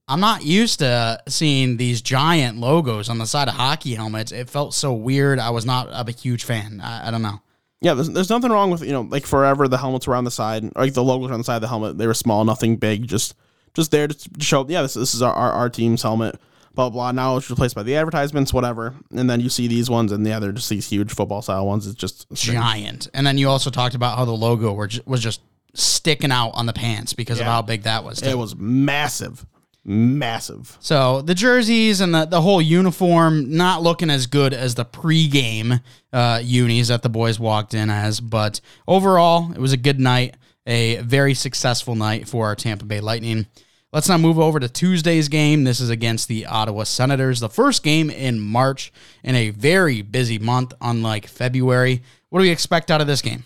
I'm 0.09 0.19
not 0.19 0.43
used 0.43 0.79
to 0.79 1.21
seeing 1.27 1.77
these 1.77 2.01
giant 2.01 2.57
logos 2.57 3.09
on 3.09 3.19
the 3.19 3.27
side 3.27 3.47
of 3.47 3.53
hockey 3.53 3.93
helmets. 3.93 4.31
It 4.31 4.49
felt 4.49 4.73
so 4.73 4.91
weird. 4.91 5.37
I 5.37 5.51
was 5.51 5.67
not 5.67 5.87
a 5.91 6.11
huge 6.11 6.43
fan. 6.43 6.81
I, 6.83 7.07
I 7.07 7.11
don't 7.11 7.21
know. 7.21 7.41
Yeah, 7.81 7.93
there's, 7.93 8.09
there's 8.09 8.29
nothing 8.29 8.51
wrong 8.51 8.71
with 8.71 8.81
you 8.81 8.91
know 8.91 9.01
like 9.01 9.25
forever 9.25 9.67
the 9.67 9.77
helmets 9.77 10.07
were 10.07 10.15
on 10.15 10.23
the 10.23 10.31
side, 10.31 10.75
like 10.75 10.93
the 10.93 11.03
logos 11.03 11.29
were 11.29 11.33
on 11.33 11.39
the 11.39 11.43
side 11.43 11.57
of 11.57 11.61
the 11.61 11.67
helmet. 11.67 11.99
They 11.99 12.07
were 12.07 12.15
small, 12.15 12.43
nothing 12.43 12.75
big, 12.75 13.07
just 13.07 13.35
just 13.75 13.91
there 13.91 14.07
to 14.07 14.29
show. 14.39 14.65
Yeah, 14.67 14.81
this 14.81 14.95
this 14.95 15.13
is 15.13 15.21
our 15.21 15.33
our, 15.33 15.51
our 15.51 15.69
team's 15.69 16.01
helmet. 16.01 16.39
Blah, 16.73 16.89
blah 16.89 17.11
blah. 17.11 17.11
Now 17.11 17.37
it's 17.37 17.49
replaced 17.49 17.75
by 17.75 17.83
the 17.83 17.95
advertisements, 17.95 18.51
whatever. 18.51 18.95
And 19.11 19.29
then 19.29 19.39
you 19.39 19.49
see 19.49 19.67
these 19.67 19.91
ones, 19.91 20.11
and 20.11 20.25
yeah, 20.25 20.39
they're 20.39 20.51
just 20.51 20.69
these 20.69 20.89
huge 20.89 21.13
football 21.13 21.43
style 21.43 21.67
ones. 21.67 21.85
It's 21.85 21.95
just 21.95 22.25
giant. 22.33 23.07
And 23.13 23.25
then 23.25 23.37
you 23.37 23.47
also 23.47 23.69
talked 23.69 23.95
about 23.95 24.17
how 24.17 24.25
the 24.25 24.31
logo 24.31 24.73
were 24.73 24.89
was 25.05 25.21
just 25.21 25.41
sticking 25.75 26.31
out 26.31 26.49
on 26.49 26.65
the 26.65 26.73
pants 26.73 27.13
because 27.13 27.37
yeah. 27.37 27.45
of 27.45 27.51
how 27.51 27.61
big 27.61 27.83
that 27.83 28.03
was. 28.03 28.21
Too. 28.21 28.29
It 28.29 28.37
was 28.37 28.55
massive 28.55 29.45
massive. 29.89 30.77
So 30.79 31.21
the 31.23 31.33
jerseys 31.33 31.99
and 31.99 32.13
the, 32.13 32.25
the 32.25 32.41
whole 32.41 32.61
uniform 32.61 33.57
not 33.57 33.81
looking 33.81 34.11
as 34.11 34.27
good 34.27 34.53
as 34.53 34.75
the 34.75 34.85
pregame 34.85 35.81
uh, 36.13 36.39
unis 36.43 36.89
that 36.89 37.01
the 37.01 37.09
boys 37.09 37.39
walked 37.39 37.73
in 37.73 37.89
as, 37.89 38.19
but 38.19 38.61
overall 38.87 39.51
it 39.51 39.57
was 39.57 39.73
a 39.73 39.77
good 39.77 39.99
night, 39.99 40.37
a 40.67 40.97
very 40.97 41.33
successful 41.33 41.95
night 41.95 42.27
for 42.27 42.45
our 42.45 42.55
Tampa 42.55 42.85
Bay 42.85 42.99
Lightning. 42.99 43.47
Let's 43.91 44.07
now 44.07 44.19
move 44.19 44.37
over 44.37 44.59
to 44.59 44.69
Tuesday's 44.69 45.27
game. 45.27 45.63
This 45.63 45.79
is 45.79 45.89
against 45.89 46.27
the 46.27 46.45
Ottawa 46.45 46.83
Senators, 46.83 47.39
the 47.39 47.49
first 47.49 47.81
game 47.81 48.11
in 48.11 48.39
March 48.39 48.93
in 49.23 49.33
a 49.33 49.49
very 49.49 50.03
busy 50.03 50.37
month, 50.37 50.73
unlike 50.79 51.25
February. 51.25 52.03
What 52.29 52.39
do 52.39 52.43
we 52.43 52.51
expect 52.51 52.91
out 52.91 53.01
of 53.01 53.07
this 53.07 53.23
game? 53.23 53.43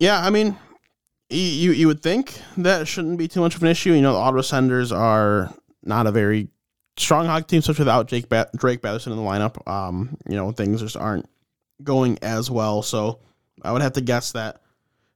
Yeah, 0.00 0.20
I 0.20 0.30
mean, 0.30 0.56
you 1.30 1.72
you 1.72 1.86
would 1.86 2.02
think 2.02 2.40
that 2.56 2.88
shouldn't 2.88 3.18
be 3.18 3.28
too 3.28 3.40
much 3.40 3.54
of 3.54 3.62
an 3.62 3.68
issue. 3.68 3.92
You 3.92 4.02
know, 4.02 4.12
the 4.12 4.18
Ottawa 4.18 4.42
Senators 4.42 4.92
are 4.92 5.52
not 5.82 6.06
a 6.06 6.12
very 6.12 6.48
strong 6.96 7.26
hockey 7.26 7.44
team, 7.44 7.58
especially 7.60 7.82
without 7.82 8.08
Jake 8.08 8.28
ba- 8.28 8.50
Drake 8.56 8.82
Batherson 8.82 9.12
in 9.12 9.16
the 9.16 9.22
lineup. 9.22 9.66
Um, 9.70 10.16
you 10.28 10.36
know, 10.36 10.52
things 10.52 10.80
just 10.80 10.96
aren't 10.96 11.28
going 11.82 12.18
as 12.22 12.50
well. 12.50 12.82
So 12.82 13.20
I 13.62 13.72
would 13.72 13.82
have 13.82 13.92
to 13.94 14.00
guess 14.00 14.32
that 14.32 14.60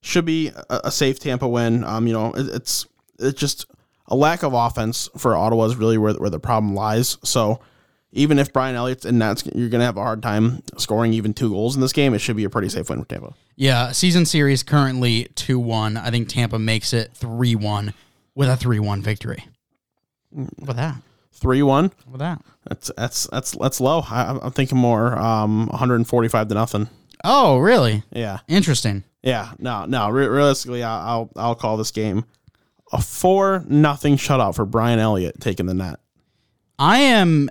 should 0.00 0.24
be 0.24 0.48
a, 0.48 0.80
a 0.84 0.90
safe 0.90 1.18
Tampa 1.18 1.48
win. 1.48 1.84
Um, 1.84 2.06
you 2.06 2.12
know, 2.12 2.32
it, 2.32 2.46
it's 2.54 2.86
it's 3.18 3.40
just 3.40 3.66
a 4.08 4.16
lack 4.16 4.42
of 4.42 4.52
offense 4.52 5.08
for 5.16 5.36
Ottawa 5.36 5.64
is 5.64 5.76
really 5.76 5.98
where 5.98 6.14
where 6.14 6.30
the 6.30 6.40
problem 6.40 6.74
lies. 6.74 7.18
So 7.24 7.60
even 8.12 8.38
if 8.38 8.52
Brian 8.52 8.76
Elliott's 8.76 9.04
in 9.04 9.18
that, 9.20 9.42
you're 9.54 9.68
going 9.68 9.80
to 9.80 9.84
have 9.86 9.96
a 9.96 10.02
hard 10.02 10.22
time 10.22 10.62
scoring 10.76 11.12
even 11.14 11.32
two 11.34 11.50
goals 11.50 11.74
in 11.74 11.80
this 11.80 11.92
game. 11.92 12.14
It 12.14 12.20
should 12.20 12.36
be 12.36 12.44
a 12.44 12.50
pretty 12.50 12.68
safe 12.68 12.88
win 12.90 13.00
for 13.00 13.08
Tampa. 13.08 13.34
Yeah, 13.56 13.92
season 13.92 14.26
series 14.26 14.62
currently 14.62 15.24
2 15.34 15.58
1. 15.58 15.96
I 15.96 16.10
think 16.10 16.28
Tampa 16.28 16.58
makes 16.58 16.92
it 16.92 17.12
3 17.14 17.54
1 17.54 17.94
with 18.34 18.48
a 18.48 18.56
3 18.56 18.78
1 18.78 19.02
victory. 19.02 19.44
With 20.30 20.76
that. 20.76 20.96
3 21.32 21.62
1. 21.62 21.90
With 22.10 22.20
that. 22.20 22.40
That's 22.68 22.90
that's 22.96 23.26
that's 23.32 23.52
that's 23.52 23.80
low. 23.80 24.02
I, 24.08 24.38
I'm 24.42 24.52
thinking 24.52 24.78
more 24.78 25.18
um 25.18 25.66
145 25.68 26.48
to 26.48 26.54
nothing. 26.54 26.88
Oh, 27.24 27.58
really? 27.58 28.02
Yeah, 28.12 28.38
Interesting. 28.48 29.04
yeah. 29.22 29.52
No, 29.58 29.84
no. 29.84 30.08
Re- 30.10 30.26
realistically, 30.28 30.82
I- 30.82 31.06
I'll 31.08 31.30
I'll 31.36 31.54
call 31.54 31.76
this 31.76 31.90
game 31.90 32.24
a 32.92 33.00
four 33.00 33.64
nothing 33.68 34.16
shutout 34.16 34.54
for 34.54 34.64
Brian 34.64 34.98
Elliott 34.98 35.40
taking 35.40 35.66
the 35.66 35.74
net. 35.74 35.98
I 36.78 36.98
am 36.98 37.48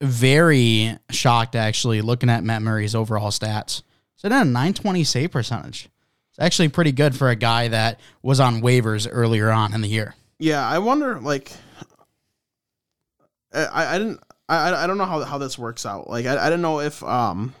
very 0.00 0.96
shocked 1.10 1.54
actually 1.54 2.00
looking 2.00 2.30
at 2.30 2.42
Matt 2.44 2.62
Murray's 2.62 2.94
overall 2.94 3.30
stats. 3.30 3.82
So 4.16 4.26
at 4.28 4.32
a 4.32 4.44
920 4.44 5.04
save 5.04 5.30
percentage. 5.30 5.88
It's 6.30 6.38
actually 6.38 6.68
pretty 6.68 6.92
good 6.92 7.14
for 7.16 7.28
a 7.30 7.36
guy 7.36 7.68
that 7.68 8.00
was 8.22 8.40
on 8.40 8.60
waivers 8.62 9.08
earlier 9.10 9.50
on 9.50 9.74
in 9.74 9.80
the 9.80 9.88
year. 9.88 10.14
Yeah, 10.38 10.66
I 10.66 10.78
wonder. 10.78 11.20
Like, 11.20 11.52
I 13.52 13.94
I 13.94 13.98
didn't. 13.98 14.20
I, 14.48 14.84
I 14.84 14.86
don't 14.86 14.98
know 14.98 15.04
how, 15.04 15.22
how 15.22 15.38
this 15.38 15.56
works 15.58 15.86
out. 15.86 16.10
Like 16.10 16.26
I, 16.26 16.36
I 16.38 16.44
didn't 16.46 16.62
know 16.62 16.80
if 16.80 17.02
um 17.04 17.54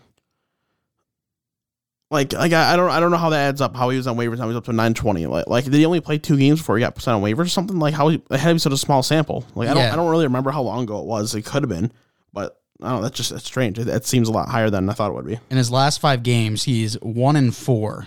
like 2.10 2.32
like 2.32 2.52
I, 2.52 2.72
I 2.72 2.76
don't 2.76 2.90
I 2.90 2.98
don't 3.00 3.10
know 3.12 3.16
how 3.16 3.30
that 3.30 3.48
adds 3.48 3.60
up. 3.60 3.76
How 3.76 3.90
he 3.90 3.96
was 3.96 4.06
on 4.06 4.16
waivers, 4.16 4.38
how 4.38 4.44
he 4.44 4.48
was 4.48 4.56
up 4.56 4.64
to 4.64 4.72
nine 4.72 4.94
twenty. 4.94 5.26
Like 5.26 5.46
like 5.46 5.64
did 5.64 5.74
he 5.74 5.86
only 5.86 6.00
play 6.00 6.18
two 6.18 6.36
games 6.36 6.58
before 6.58 6.76
he 6.76 6.80
got 6.80 6.94
put 6.96 7.06
on 7.06 7.22
waivers 7.22 7.40
or 7.40 7.48
something? 7.48 7.78
Like 7.78 7.94
how 7.94 8.08
he, 8.08 8.16
it 8.30 8.40
had 8.40 8.48
to 8.48 8.54
be 8.54 8.58
such 8.58 8.72
a 8.72 8.76
small 8.76 9.02
sample. 9.02 9.44
Like 9.54 9.68
I 9.68 9.74
don't 9.74 9.84
Yeah. 9.84 9.92
I 9.92 9.96
don't 9.96 10.10
really 10.10 10.26
remember 10.26 10.50
how 10.50 10.62
long 10.62 10.82
ago 10.82 10.98
it 11.00 11.06
was. 11.06 11.34
It 11.34 11.42
could 11.42 11.62
have 11.62 11.70
been, 11.70 11.92
but 12.32 12.60
I 12.82 12.88
don't 12.88 12.96
know. 12.96 13.02
That's 13.02 13.16
just 13.16 13.30
that's 13.30 13.44
strange. 13.44 13.78
It, 13.78 14.06
seems 14.06 14.28
a 14.28 14.32
lot 14.32 14.48
higher 14.48 14.70
than 14.70 14.88
I 14.88 14.92
thought 14.92 15.10
it 15.10 15.14
would 15.14 15.26
be. 15.26 15.38
In 15.50 15.56
his 15.56 15.70
last 15.70 16.00
five 16.00 16.22
games, 16.22 16.64
he's 16.64 16.94
one 17.00 17.36
in 17.36 17.50
four, 17.50 18.06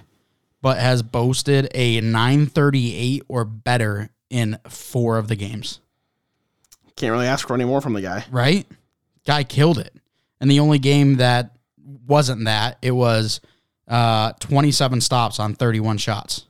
but 0.61 0.77
has 0.77 1.03
boasted 1.03 1.69
a 1.73 2.01
938 2.01 3.23
or 3.27 3.45
better 3.45 4.09
in 4.29 4.57
four 4.67 5.17
of 5.17 5.27
the 5.27 5.35
games. 5.35 5.79
Can't 6.95 7.11
really 7.11 7.27
ask 7.27 7.47
for 7.47 7.53
any 7.53 7.65
more 7.65 7.81
from 7.81 7.93
the 7.93 8.01
guy. 8.01 8.25
right? 8.31 8.67
Guy 9.25 9.43
killed 9.43 9.77
it. 9.77 9.93
And 10.39 10.51
the 10.51 10.59
only 10.59 10.79
game 10.79 11.15
that 11.17 11.55
wasn't 12.05 12.45
that, 12.45 12.77
it 12.81 12.91
was 12.91 13.41
uh, 13.87 14.33
27 14.39 15.01
stops 15.01 15.39
on 15.39 15.53
31 15.55 15.97
shots 15.97 16.45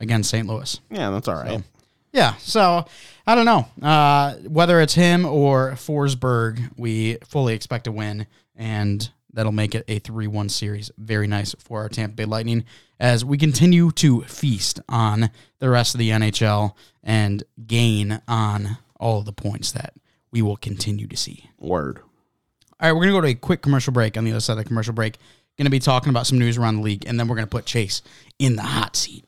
against 0.00 0.30
St. 0.30 0.46
Louis. 0.46 0.80
Yeah, 0.90 1.10
that's 1.10 1.28
all 1.28 1.36
right. 1.36 1.62
Yeah, 2.14 2.36
so 2.36 2.84
I 3.26 3.34
don't 3.34 3.44
know. 3.44 3.66
Uh, 3.82 4.34
whether 4.46 4.80
it's 4.80 4.94
him 4.94 5.26
or 5.26 5.72
Forsberg, 5.72 6.70
we 6.76 7.16
fully 7.26 7.54
expect 7.54 7.88
a 7.88 7.92
win, 7.92 8.28
and 8.54 9.10
that'll 9.32 9.50
make 9.50 9.74
it 9.74 9.84
a 9.88 9.98
3 9.98 10.28
1 10.28 10.48
series. 10.48 10.92
Very 10.96 11.26
nice 11.26 11.56
for 11.58 11.80
our 11.80 11.88
Tampa 11.88 12.14
Bay 12.14 12.24
Lightning 12.24 12.64
as 13.00 13.24
we 13.24 13.36
continue 13.36 13.90
to 13.90 14.22
feast 14.22 14.78
on 14.88 15.30
the 15.58 15.68
rest 15.68 15.96
of 15.96 15.98
the 15.98 16.10
NHL 16.10 16.76
and 17.02 17.42
gain 17.66 18.22
on 18.28 18.78
all 19.00 19.18
of 19.18 19.24
the 19.24 19.32
points 19.32 19.72
that 19.72 19.94
we 20.30 20.40
will 20.40 20.56
continue 20.56 21.08
to 21.08 21.16
see. 21.16 21.50
Word. 21.58 21.98
All 22.78 22.88
right, 22.88 22.92
we're 22.92 23.06
going 23.06 23.08
to 23.08 23.16
go 23.16 23.20
to 23.22 23.28
a 23.28 23.34
quick 23.34 23.60
commercial 23.60 23.92
break. 23.92 24.16
On 24.16 24.24
the 24.24 24.30
other 24.30 24.40
side 24.40 24.52
of 24.52 24.58
the 24.58 24.64
commercial 24.64 24.94
break, 24.94 25.18
going 25.56 25.66
to 25.66 25.70
be 25.70 25.80
talking 25.80 26.10
about 26.10 26.28
some 26.28 26.38
news 26.38 26.58
around 26.58 26.76
the 26.76 26.82
league, 26.82 27.04
and 27.08 27.18
then 27.18 27.26
we're 27.26 27.36
going 27.36 27.46
to 27.46 27.50
put 27.50 27.66
Chase 27.66 28.02
in 28.38 28.54
the 28.54 28.62
hot 28.62 28.94
seat. 28.94 29.24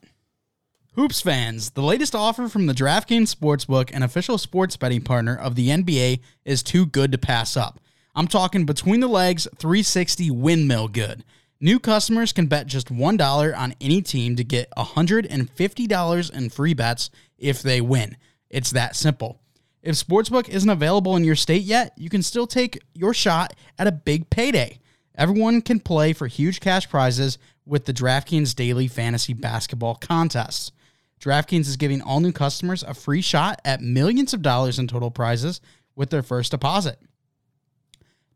Hoops 0.97 1.21
fans, 1.21 1.73
the 1.73 1.83
latest 1.83 2.15
offer 2.15 2.49
from 2.49 2.65
the 2.65 2.73
DraftKings 2.73 3.35
Sportsbook, 3.35 3.91
an 3.93 4.03
official 4.03 4.39
sports 4.39 4.79
betting 4.79 5.03
partner 5.03 5.37
of 5.37 5.55
the 5.55 5.69
NBA, 5.69 6.21
is 6.47 6.63
too 6.63 6.87
good 6.87 7.13
to 7.13 7.19
pass 7.19 7.55
up. 7.55 7.79
I'm 8.15 8.27
talking 8.27 8.65
between 8.65 9.01
the 9.01 9.07
legs 9.07 9.47
360 9.59 10.31
windmill 10.31 10.89
good. 10.89 11.23
New 11.61 11.79
customers 11.79 12.33
can 12.33 12.47
bet 12.47 12.67
just 12.67 12.89
$1 12.89 13.59
on 13.59 13.75
any 13.79 14.01
team 14.01 14.37
to 14.37 14.43
get 14.43 14.71
$150 14.75 16.33
in 16.33 16.49
free 16.49 16.73
bets 16.73 17.11
if 17.37 17.61
they 17.61 17.83
win. 17.83 18.17
It's 18.49 18.71
that 18.71 18.97
simple. 18.97 19.39
If 19.83 19.97
Sportsbook 19.97 20.49
isn't 20.49 20.71
available 20.71 21.15
in 21.15 21.25
your 21.25 21.37
state 21.37 21.65
yet, 21.65 21.93
you 21.99 22.09
can 22.09 22.23
still 22.23 22.47
take 22.47 22.81
your 22.95 23.13
shot 23.13 23.53
at 23.79 23.87
a 23.87 23.93
big 23.93 24.31
payday. 24.31 24.79
Everyone 25.15 25.61
can 25.61 25.79
play 25.79 26.15
for 26.15 26.27
huge 26.27 26.61
cash 26.61 26.89
prizes 26.89 27.37
with 27.67 27.85
the 27.85 27.93
DraftKings 27.93 28.55
Daily 28.55 28.89
Fantasy 28.89 29.35
Basketball 29.35 29.97
Contests. 29.97 30.73
DraftKings 31.21 31.67
is 31.67 31.77
giving 31.77 32.03
all 32.03 32.21
new 32.21 32.33
customers 32.33 32.83
a 32.83 32.95
free 32.95 33.23
shot 33.23 33.61
at 33.65 33.81
millions 33.81 34.35
of 34.35 34.43
dollars 34.43 34.79
in 34.79 34.87
total 34.87 35.11
prizes 35.11 35.61
with 35.95 36.11
their 36.11 36.23
first 36.23 36.51
deposit. 36.51 36.99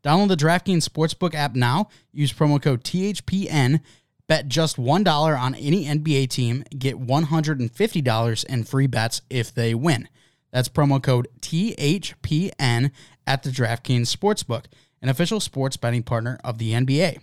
Download 0.03 0.29
the 0.29 0.35
DraftKings 0.35 0.87
Sportsbook 0.87 1.35
app 1.35 1.55
now. 1.55 1.89
Use 2.11 2.33
promo 2.33 2.61
code 2.61 2.83
THPN. 2.83 3.81
Bet 4.27 4.47
just 4.47 4.77
$1 4.77 5.39
on 5.39 5.55
any 5.55 5.85
NBA 5.85 6.29
team. 6.29 6.63
Get 6.77 6.99
$150 6.99 8.45
in 8.45 8.63
free 8.63 8.87
bets 8.87 9.21
if 9.29 9.53
they 9.53 9.75
win. 9.75 10.07
That's 10.51 10.69
promo 10.69 11.01
code 11.01 11.27
THPN 11.41 12.91
at 13.27 13.43
the 13.43 13.49
DraftKings 13.49 14.15
Sportsbook, 14.15 14.65
an 15.01 15.09
official 15.09 15.39
sports 15.39 15.77
betting 15.77 16.03
partner 16.03 16.39
of 16.43 16.57
the 16.57 16.73
NBA. 16.73 17.19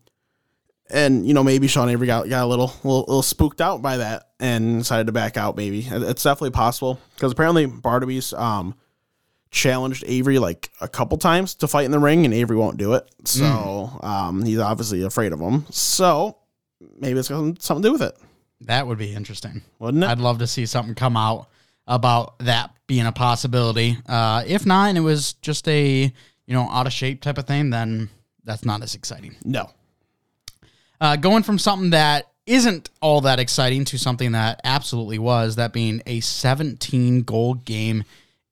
and 0.93 1.27
you 1.27 1.35
know 1.35 1.43
maybe 1.43 1.67
Sean 1.67 1.89
Avery 1.89 2.07
got, 2.07 2.29
got 2.29 2.45
a 2.45 2.47
little, 2.47 2.73
little 2.85 3.01
little 3.01 3.23
spooked 3.23 3.61
out 3.61 3.83
by 3.83 3.97
that 3.99 4.29
and 4.41 4.79
decided 4.81 5.07
to 5.07 5.13
back 5.13 5.37
out. 5.37 5.57
Maybe 5.57 5.81
it's 5.91 6.23
definitely 6.23 6.51
possible 6.51 6.99
because 7.15 7.33
apparently 7.33 7.67
Barnaby's 7.67 8.33
um 8.33 8.75
challenged 9.51 10.03
Avery 10.07 10.39
like 10.39 10.71
a 10.81 10.89
couple 10.89 11.19
times 11.19 11.55
to 11.57 11.69
fight 11.69 11.85
in 11.85 11.91
the 11.91 11.99
ring 11.99 12.25
and 12.25 12.33
Avery 12.33 12.57
won't 12.57 12.79
do 12.79 12.95
it. 12.95 13.09
So 13.25 13.43
Mm. 13.45 14.05
um 14.05 14.43
he's 14.45 14.59
obviously 14.59 15.03
afraid 15.03 15.33
of 15.33 15.41
him. 15.41 15.67
So 15.71 16.39
maybe 16.99 17.19
it's 17.19 17.29
got 17.29 17.61
something 17.63 17.83
to 17.83 17.89
do 17.89 17.93
with 17.93 18.03
it, 18.03 18.17
That 18.63 18.87
would 18.87 18.99
be 18.99 19.13
interesting. 19.15 19.63
wouldn't 19.79 20.05
it? 20.05 20.07
I'd 20.09 20.19
love 20.19 20.39
to 20.39 20.47
see 20.47 20.67
something 20.67 20.95
come 20.95 21.17
out 21.17 21.49
about 21.87 22.39
that 22.41 22.71
being 22.87 23.07
a 23.07 23.13
possibility. 23.13 23.99
Uh, 24.09 24.43
if 24.47 24.65
not, 24.65 24.89
and 24.89 24.97
it 24.99 25.03
was 25.03 25.35
just 25.35 25.69
a 25.69 26.13
you 26.47 26.55
know 26.55 26.69
out 26.71 26.87
of 26.87 26.93
shape 26.93 27.21
type 27.21 27.39
of 27.39 27.47
thing, 27.47 27.71
then 27.71 28.09
that's 28.45 28.65
not 28.65 28.83
as 28.83 28.95
exciting. 28.95 29.37
no. 29.45 29.71
Uh, 31.03 31.17
going 31.17 31.43
from 31.43 31.59
something 31.59 31.91
that 31.91 32.31
isn't 32.47 32.89
all 33.01 33.23
that 33.23 33.41
exciting 33.41 33.85
to 33.85 33.99
something 33.99 34.31
that 34.31 34.61
absolutely 34.63 35.19
was, 35.19 35.57
that 35.57 35.73
being 35.73 36.01
a 36.07 36.21
17 36.21 37.23
goal 37.23 37.55
game 37.55 38.05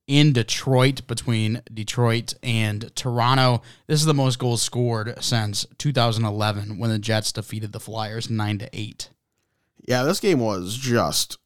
in 0.05 0.33
Detroit 0.33 1.07
between 1.07 1.61
Detroit 1.73 2.33
and 2.43 2.93
Toronto. 2.93 3.61
This 3.87 4.01
is 4.01 4.05
the 4.05 4.13
most 4.13 4.37
goals 4.37 4.61
scored 4.61 5.23
since 5.23 5.65
2011 5.77 6.77
when 6.77 6.89
the 6.89 6.99
Jets 6.99 7.31
defeated 7.31 7.71
the 7.71 7.79
Flyers 7.79 8.29
9 8.29 8.57
to 8.57 8.69
8. 8.73 9.09
Yeah, 9.87 10.03
this 10.03 10.19
game 10.19 10.39
was 10.39 10.75
just 10.75 11.37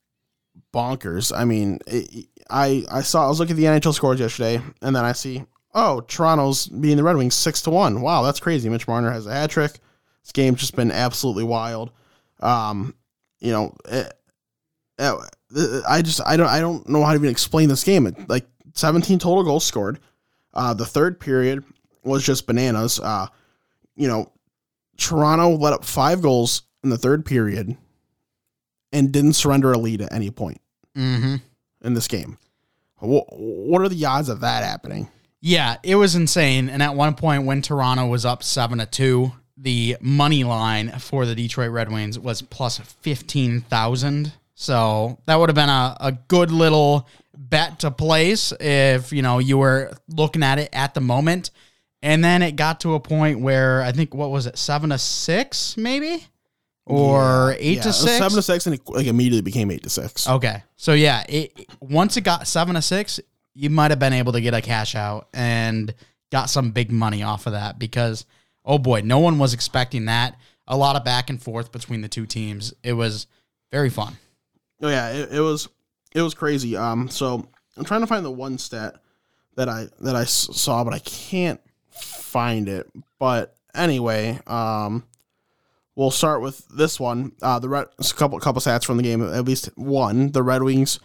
bonkers. 0.73 1.31
I 1.37 1.45
mean, 1.45 1.77
it, 1.85 2.25
I 2.49 2.83
I 2.91 3.03
saw 3.03 3.25
I 3.25 3.29
was 3.29 3.39
looking 3.39 3.53
at 3.53 3.57
the 3.57 3.65
NHL 3.65 3.93
scores 3.93 4.19
yesterday, 4.19 4.59
and 4.81 4.95
then 4.95 5.05
I 5.05 5.11
see 5.11 5.43
oh 5.75 6.01
Toronto's 6.01 6.65
beating 6.65 6.97
the 6.97 7.03
Red 7.03 7.15
Wings 7.15 7.35
six 7.35 7.61
to 7.61 7.69
one. 7.69 8.01
Wow, 8.01 8.23
that's 8.23 8.39
crazy. 8.39 8.69
Mitch 8.69 8.87
Marner 8.87 9.11
has 9.11 9.27
a 9.27 9.31
hat 9.33 9.51
trick. 9.51 9.79
This 10.25 10.31
game's 10.31 10.59
just 10.59 10.75
been 10.75 10.91
absolutely 10.91 11.43
wild. 11.43 11.91
Um, 12.39 12.95
you 13.39 13.51
know, 13.51 13.75
it, 13.85 14.11
it- 14.97 15.29
I 15.87 16.01
just 16.01 16.19
I 16.25 16.35
don't 16.35 16.47
I 16.47 16.59
don't 16.59 16.89
know 16.89 17.03
how 17.03 17.11
to 17.11 17.15
even 17.19 17.29
explain 17.29 17.69
this 17.69 17.83
game. 17.83 18.07
It, 18.07 18.27
like 18.27 18.45
17 18.73 19.19
total 19.19 19.43
goals 19.43 19.63
scored. 19.63 19.99
Uh, 20.53 20.73
the 20.73 20.85
third 20.85 21.19
period 21.19 21.63
was 22.03 22.23
just 22.23 22.45
bananas. 22.47 22.99
Uh, 22.99 23.27
you 23.95 24.07
know, 24.07 24.31
Toronto 24.97 25.49
let 25.55 25.73
up 25.73 25.85
five 25.85 26.21
goals 26.21 26.63
in 26.83 26.89
the 26.89 26.97
third 26.97 27.25
period 27.25 27.77
and 28.91 29.11
didn't 29.11 29.33
surrender 29.33 29.71
a 29.71 29.77
lead 29.77 30.01
at 30.01 30.11
any 30.13 30.29
point 30.31 30.59
Mm-hmm. 30.97 31.35
in 31.85 31.93
this 31.93 32.07
game. 32.07 32.37
What, 32.99 33.25
what 33.29 33.81
are 33.81 33.89
the 33.89 34.05
odds 34.05 34.29
of 34.29 34.39
that 34.41 34.63
happening? 34.63 35.09
Yeah, 35.41 35.75
it 35.83 35.95
was 35.95 36.15
insane. 36.15 36.69
And 36.69 36.81
at 36.81 36.95
one 36.95 37.13
point, 37.15 37.43
when 37.45 37.61
Toronto 37.61 38.07
was 38.07 38.25
up 38.25 38.41
seven 38.43 38.79
to 38.79 38.85
two, 38.85 39.31
the 39.57 39.97
money 40.01 40.43
line 40.43 40.91
for 40.99 41.25
the 41.25 41.35
Detroit 41.35 41.71
Red 41.71 41.91
Wings 41.91 42.19
was 42.19 42.41
plus 42.41 42.77
fifteen 42.77 43.61
thousand. 43.61 44.33
So 44.53 45.19
that 45.25 45.35
would 45.35 45.49
have 45.49 45.55
been 45.55 45.69
a, 45.69 45.97
a 45.99 46.11
good 46.11 46.51
little 46.51 47.07
bet 47.37 47.79
to 47.79 47.91
place 47.91 48.53
if 48.59 49.11
you 49.11 49.21
know 49.21 49.39
you 49.39 49.57
were 49.57 49.91
looking 50.07 50.43
at 50.43 50.59
it 50.59 50.69
at 50.73 50.93
the 50.93 51.01
moment. 51.01 51.51
And 52.01 52.23
then 52.23 52.43
it 52.43 52.55
got 52.55 52.81
to 52.81 52.93
a 52.93 52.99
point 52.99 53.39
where 53.39 53.81
I 53.81 53.91
think 53.91 54.13
what 54.13 54.29
was 54.29 54.45
it, 54.45 54.59
seven 54.59 54.91
to 54.91 54.97
six, 54.99 55.75
maybe, 55.75 56.23
or 56.85 57.55
eight 57.57 57.77
Yeah, 57.77 57.83
to 57.83 57.93
six, 57.93 58.17
seven 58.17 58.35
to 58.35 58.41
six, 58.43 58.67
and 58.67 58.75
it 58.75 58.81
like 58.87 59.07
immediately 59.07 59.41
became 59.41 59.71
eight 59.71 59.83
to 59.83 59.89
six. 59.89 60.29
Okay. 60.29 60.61
So 60.75 60.93
yeah, 60.93 61.23
it 61.27 61.67
once 61.79 62.15
it 62.15 62.21
got 62.21 62.47
seven 62.47 62.75
to 62.75 62.81
six, 62.81 63.19
you 63.55 63.69
might 63.69 63.89
have 63.91 63.99
been 63.99 64.13
able 64.13 64.33
to 64.33 64.41
get 64.41 64.53
a 64.53 64.61
cash 64.61 64.93
out 64.95 65.29
and 65.33 65.93
got 66.31 66.49
some 66.49 66.71
big 66.71 66.91
money 66.91 67.23
off 67.23 67.47
of 67.47 67.53
that 67.53 67.79
because 67.79 68.25
oh 68.65 68.77
boy, 68.77 69.01
no 69.03 69.19
one 69.19 69.37
was 69.37 69.53
expecting 69.53 70.05
that. 70.05 70.37
A 70.67 70.75
lot 70.75 70.95
of 70.95 71.03
back 71.03 71.29
and 71.29 71.41
forth 71.41 71.71
between 71.71 72.01
the 72.01 72.07
two 72.07 72.25
teams. 72.25 72.73
It 72.83 72.93
was 72.93 73.27
very 73.71 73.89
fun. 73.89 74.17
Oh 74.81 74.89
yeah, 74.89 75.11
it, 75.11 75.33
it 75.33 75.39
was 75.39 75.69
it 76.13 76.21
was 76.21 76.33
crazy. 76.33 76.75
Um, 76.75 77.07
so 77.09 77.47
I'm 77.77 77.85
trying 77.85 78.01
to 78.01 78.07
find 78.07 78.25
the 78.25 78.31
one 78.31 78.57
stat 78.57 78.95
that 79.55 79.69
I 79.69 79.87
that 80.01 80.15
I 80.15 80.23
saw, 80.25 80.83
but 80.83 80.93
I 80.93 80.99
can't 80.99 81.61
find 81.91 82.67
it. 82.67 82.89
But 83.19 83.55
anyway, 83.75 84.39
um, 84.47 85.05
we'll 85.95 86.11
start 86.11 86.41
with 86.41 86.67
this 86.69 86.99
one. 86.99 87.33
Uh, 87.41 87.59
the 87.59 87.69
red 87.69 87.87
a 87.99 88.03
couple 88.13 88.39
couple 88.39 88.61
stats 88.61 88.85
from 88.85 88.97
the 88.97 89.03
game. 89.03 89.21
At 89.21 89.45
least 89.45 89.69
one, 89.75 90.31
the 90.31 90.43
Red 90.43 90.63
Wings. 90.63 90.99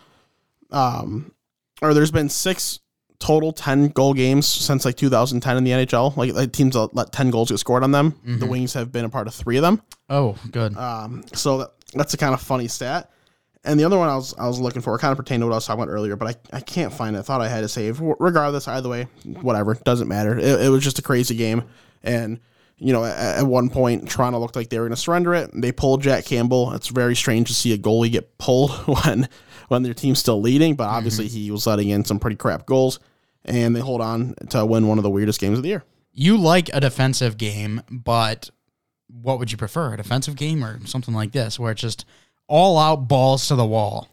Um, 0.71 1.35
or 1.83 1.95
there's 1.95 2.11
been 2.11 2.29
six 2.29 2.81
total 3.21 3.53
10 3.53 3.89
goal 3.89 4.15
games 4.15 4.47
since 4.47 4.85
like 4.85 4.97
2010 4.97 5.57
in 5.57 5.65
the 5.65 5.71
NHL. 5.71 6.17
Like, 6.17 6.33
like 6.33 6.53
teams 6.53 6.75
let 6.75 7.13
10 7.13 7.31
goals 7.31 7.51
get 7.51 7.59
scored 7.59 7.85
on 7.85 7.93
them. 7.93 8.19
The 8.25 8.47
Wings 8.47 8.75
have 8.75 8.91
been 8.91 9.05
a 9.05 9.09
part 9.11 9.29
of 9.29 9.35
three 9.35 9.57
of 9.57 9.63
them. 9.63 9.81
Oh, 10.09 10.37
good. 10.51 10.77
Um, 10.77 11.23
so 11.33 11.59
that, 11.59 11.71
that's 11.95 12.15
a 12.15 12.17
kind 12.17 12.35
of 12.35 12.41
funny 12.41 12.67
stat. 12.67 13.11
And 13.63 13.79
the 13.79 13.85
other 13.85 13.99
one 13.99 14.09
I 14.09 14.17
was 14.17 14.35
I 14.39 14.47
was 14.47 14.59
looking 14.59 14.81
for 14.81 14.97
kind 14.97 15.13
of 15.13 15.19
pertained 15.19 15.43
to 15.43 15.47
what 15.47 15.53
I 15.53 15.57
was 15.57 15.67
talking 15.67 15.83
about 15.83 15.93
earlier, 15.93 16.17
but 16.17 16.29
I, 16.53 16.57
I 16.57 16.61
can't 16.61 16.93
find 16.93 17.15
it. 17.15 17.19
I 17.19 17.23
thought 17.23 17.43
I 17.43 17.49
had 17.49 17.61
to 17.61 17.69
save. 17.69 18.01
Regardless, 18.01 18.67
either 18.67 18.89
way, 18.89 19.07
whatever, 19.25 19.75
doesn't 19.75 20.09
matter. 20.09 20.39
It, 20.39 20.63
it 20.63 20.69
was 20.71 20.83
just 20.83 20.99
a 20.99 21.03
crazy 21.03 21.37
game, 21.37 21.65
and 22.03 22.41
you 22.79 22.95
know, 22.95 23.05
at, 23.05 23.41
at 23.41 23.47
one 23.47 23.69
point, 23.69 24.09
Toronto 24.09 24.39
looked 24.39 24.57
like 24.57 24.71
they 24.71 24.79
were 24.79 24.87
going 24.87 24.97
to 24.97 25.01
surrender 25.01 25.35
it. 25.35 25.51
They 25.53 25.73
pulled 25.73 26.01
Jack 26.01 26.25
Campbell. 26.25 26.73
It's 26.73 26.89
very 26.89 27.15
strange 27.15 27.49
to 27.49 27.55
see 27.55 27.75
a 27.75 27.79
goalie 27.79 28.11
get 28.11 28.39
pulled 28.39 28.71
when 29.05 29.29
when 29.69 29.83
their 29.83 29.95
team's 29.95 30.19
still 30.19 30.41
leading, 30.41 30.75
but 30.75 30.89
obviously 30.89 31.29
he 31.29 31.51
was 31.51 31.67
letting 31.67 31.91
in 31.91 32.05
some 32.05 32.19
pretty 32.19 32.37
crap 32.37 32.65
goals, 32.67 32.99
and 33.45 33.75
they 33.75 33.81
hold 33.81 34.01
on 34.01 34.35
to 34.51 34.65
win 34.67 34.87
one 34.87 34.99
of 34.99 35.05
the 35.05 35.11
weirdest 35.11 35.41
games 35.41 35.59
of 35.59 35.63
the 35.63 35.71
year. 35.71 35.85
you 36.13 36.37
like 36.37 36.69
a 36.73 36.81
defensive 36.81 37.37
game, 37.37 37.83
but 37.91 38.51
what 39.09 39.39
would 39.39 39.51
you 39.51 39.59
prefer? 39.59 39.95
A 39.95 39.97
defensive 39.97 40.37
game 40.37 40.65
or 40.65 40.85
something 40.87 41.15
like 41.15 41.33
this 41.33 41.59
where 41.59 41.73
it's 41.73 41.81
just 41.81 42.05
all 42.47 42.79
out 42.79 43.09
balls 43.09 43.49
to 43.49 43.55
the 43.55 43.67
wall? 43.67 44.09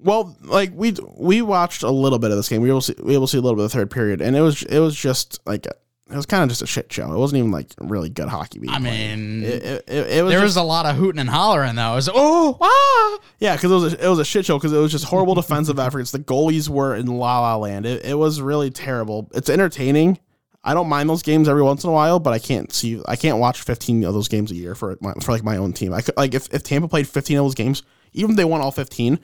Well, 0.00 0.36
like 0.42 0.70
we 0.74 0.94
we 1.16 1.42
watched 1.42 1.82
a 1.82 1.90
little 1.90 2.18
bit 2.18 2.30
of 2.30 2.36
this 2.36 2.48
game. 2.48 2.62
We 2.62 2.68
were 2.68 2.74
able 2.74 2.82
to 2.82 2.92
see, 2.94 3.02
we 3.02 3.06
were 3.06 3.12
able 3.14 3.26
to 3.26 3.30
see 3.32 3.38
a 3.38 3.40
little 3.40 3.56
bit 3.56 3.64
of 3.64 3.72
the 3.72 3.78
third 3.78 3.90
period, 3.90 4.20
and 4.20 4.36
it 4.36 4.40
was 4.40 4.62
it 4.62 4.78
was 4.78 4.94
just 4.94 5.40
like 5.44 5.66
it 6.10 6.16
was 6.16 6.26
kind 6.26 6.42
of 6.42 6.48
just 6.48 6.62
a 6.62 6.66
shit 6.66 6.90
show. 6.90 7.12
It 7.12 7.18
wasn't 7.18 7.40
even 7.40 7.50
like 7.50 7.68
really 7.78 8.08
good 8.08 8.28
hockey. 8.28 8.58
Being 8.58 8.72
I 8.72 8.78
played. 8.78 9.16
mean, 9.16 9.44
it, 9.44 9.62
it, 9.62 9.84
it, 9.86 10.06
it 10.18 10.22
was 10.22 10.32
there 10.32 10.40
just, 10.40 10.44
was 10.44 10.56
a 10.56 10.62
lot 10.62 10.86
of 10.86 10.96
hooting 10.96 11.18
and 11.18 11.28
hollering 11.28 11.74
though. 11.74 11.92
It 11.92 11.96
was 11.96 12.10
oh 12.12 12.56
ah. 12.60 13.28
yeah, 13.38 13.56
because 13.56 13.70
it 13.70 13.74
was 13.74 13.94
a, 13.94 14.06
it 14.06 14.08
was 14.08 14.18
a 14.18 14.24
shit 14.24 14.46
show 14.46 14.56
because 14.56 14.72
it 14.72 14.78
was 14.78 14.90
just 14.90 15.04
horrible 15.04 15.34
defensive 15.34 15.78
efforts. 15.78 16.10
The 16.10 16.18
goalies 16.18 16.68
were 16.68 16.94
in 16.94 17.06
la 17.06 17.40
la 17.40 17.56
land. 17.56 17.84
It, 17.84 18.06
it 18.06 18.14
was 18.14 18.40
really 18.40 18.70
terrible. 18.70 19.30
It's 19.34 19.50
entertaining. 19.50 20.18
I 20.64 20.74
don't 20.74 20.88
mind 20.88 21.08
those 21.08 21.22
games 21.22 21.48
every 21.48 21.62
once 21.62 21.84
in 21.84 21.90
a 21.90 21.92
while, 21.92 22.18
but 22.18 22.32
I 22.32 22.38
can't 22.38 22.72
see 22.72 23.02
I 23.06 23.16
can't 23.16 23.38
watch 23.38 23.60
15 23.60 24.04
of 24.04 24.14
those 24.14 24.28
games 24.28 24.50
a 24.50 24.54
year 24.54 24.74
for 24.74 24.96
my, 25.00 25.12
for 25.22 25.32
like 25.32 25.44
my 25.44 25.58
own 25.58 25.72
team. 25.72 25.92
I 25.92 26.00
could 26.00 26.16
like 26.16 26.34
if, 26.34 26.52
if 26.52 26.62
Tampa 26.62 26.88
played 26.88 27.06
15 27.06 27.36
of 27.36 27.44
those 27.44 27.54
games, 27.54 27.82
even 28.12 28.30
if 28.30 28.36
they 28.38 28.44
won 28.44 28.60
all 28.62 28.72
15, 28.72 29.20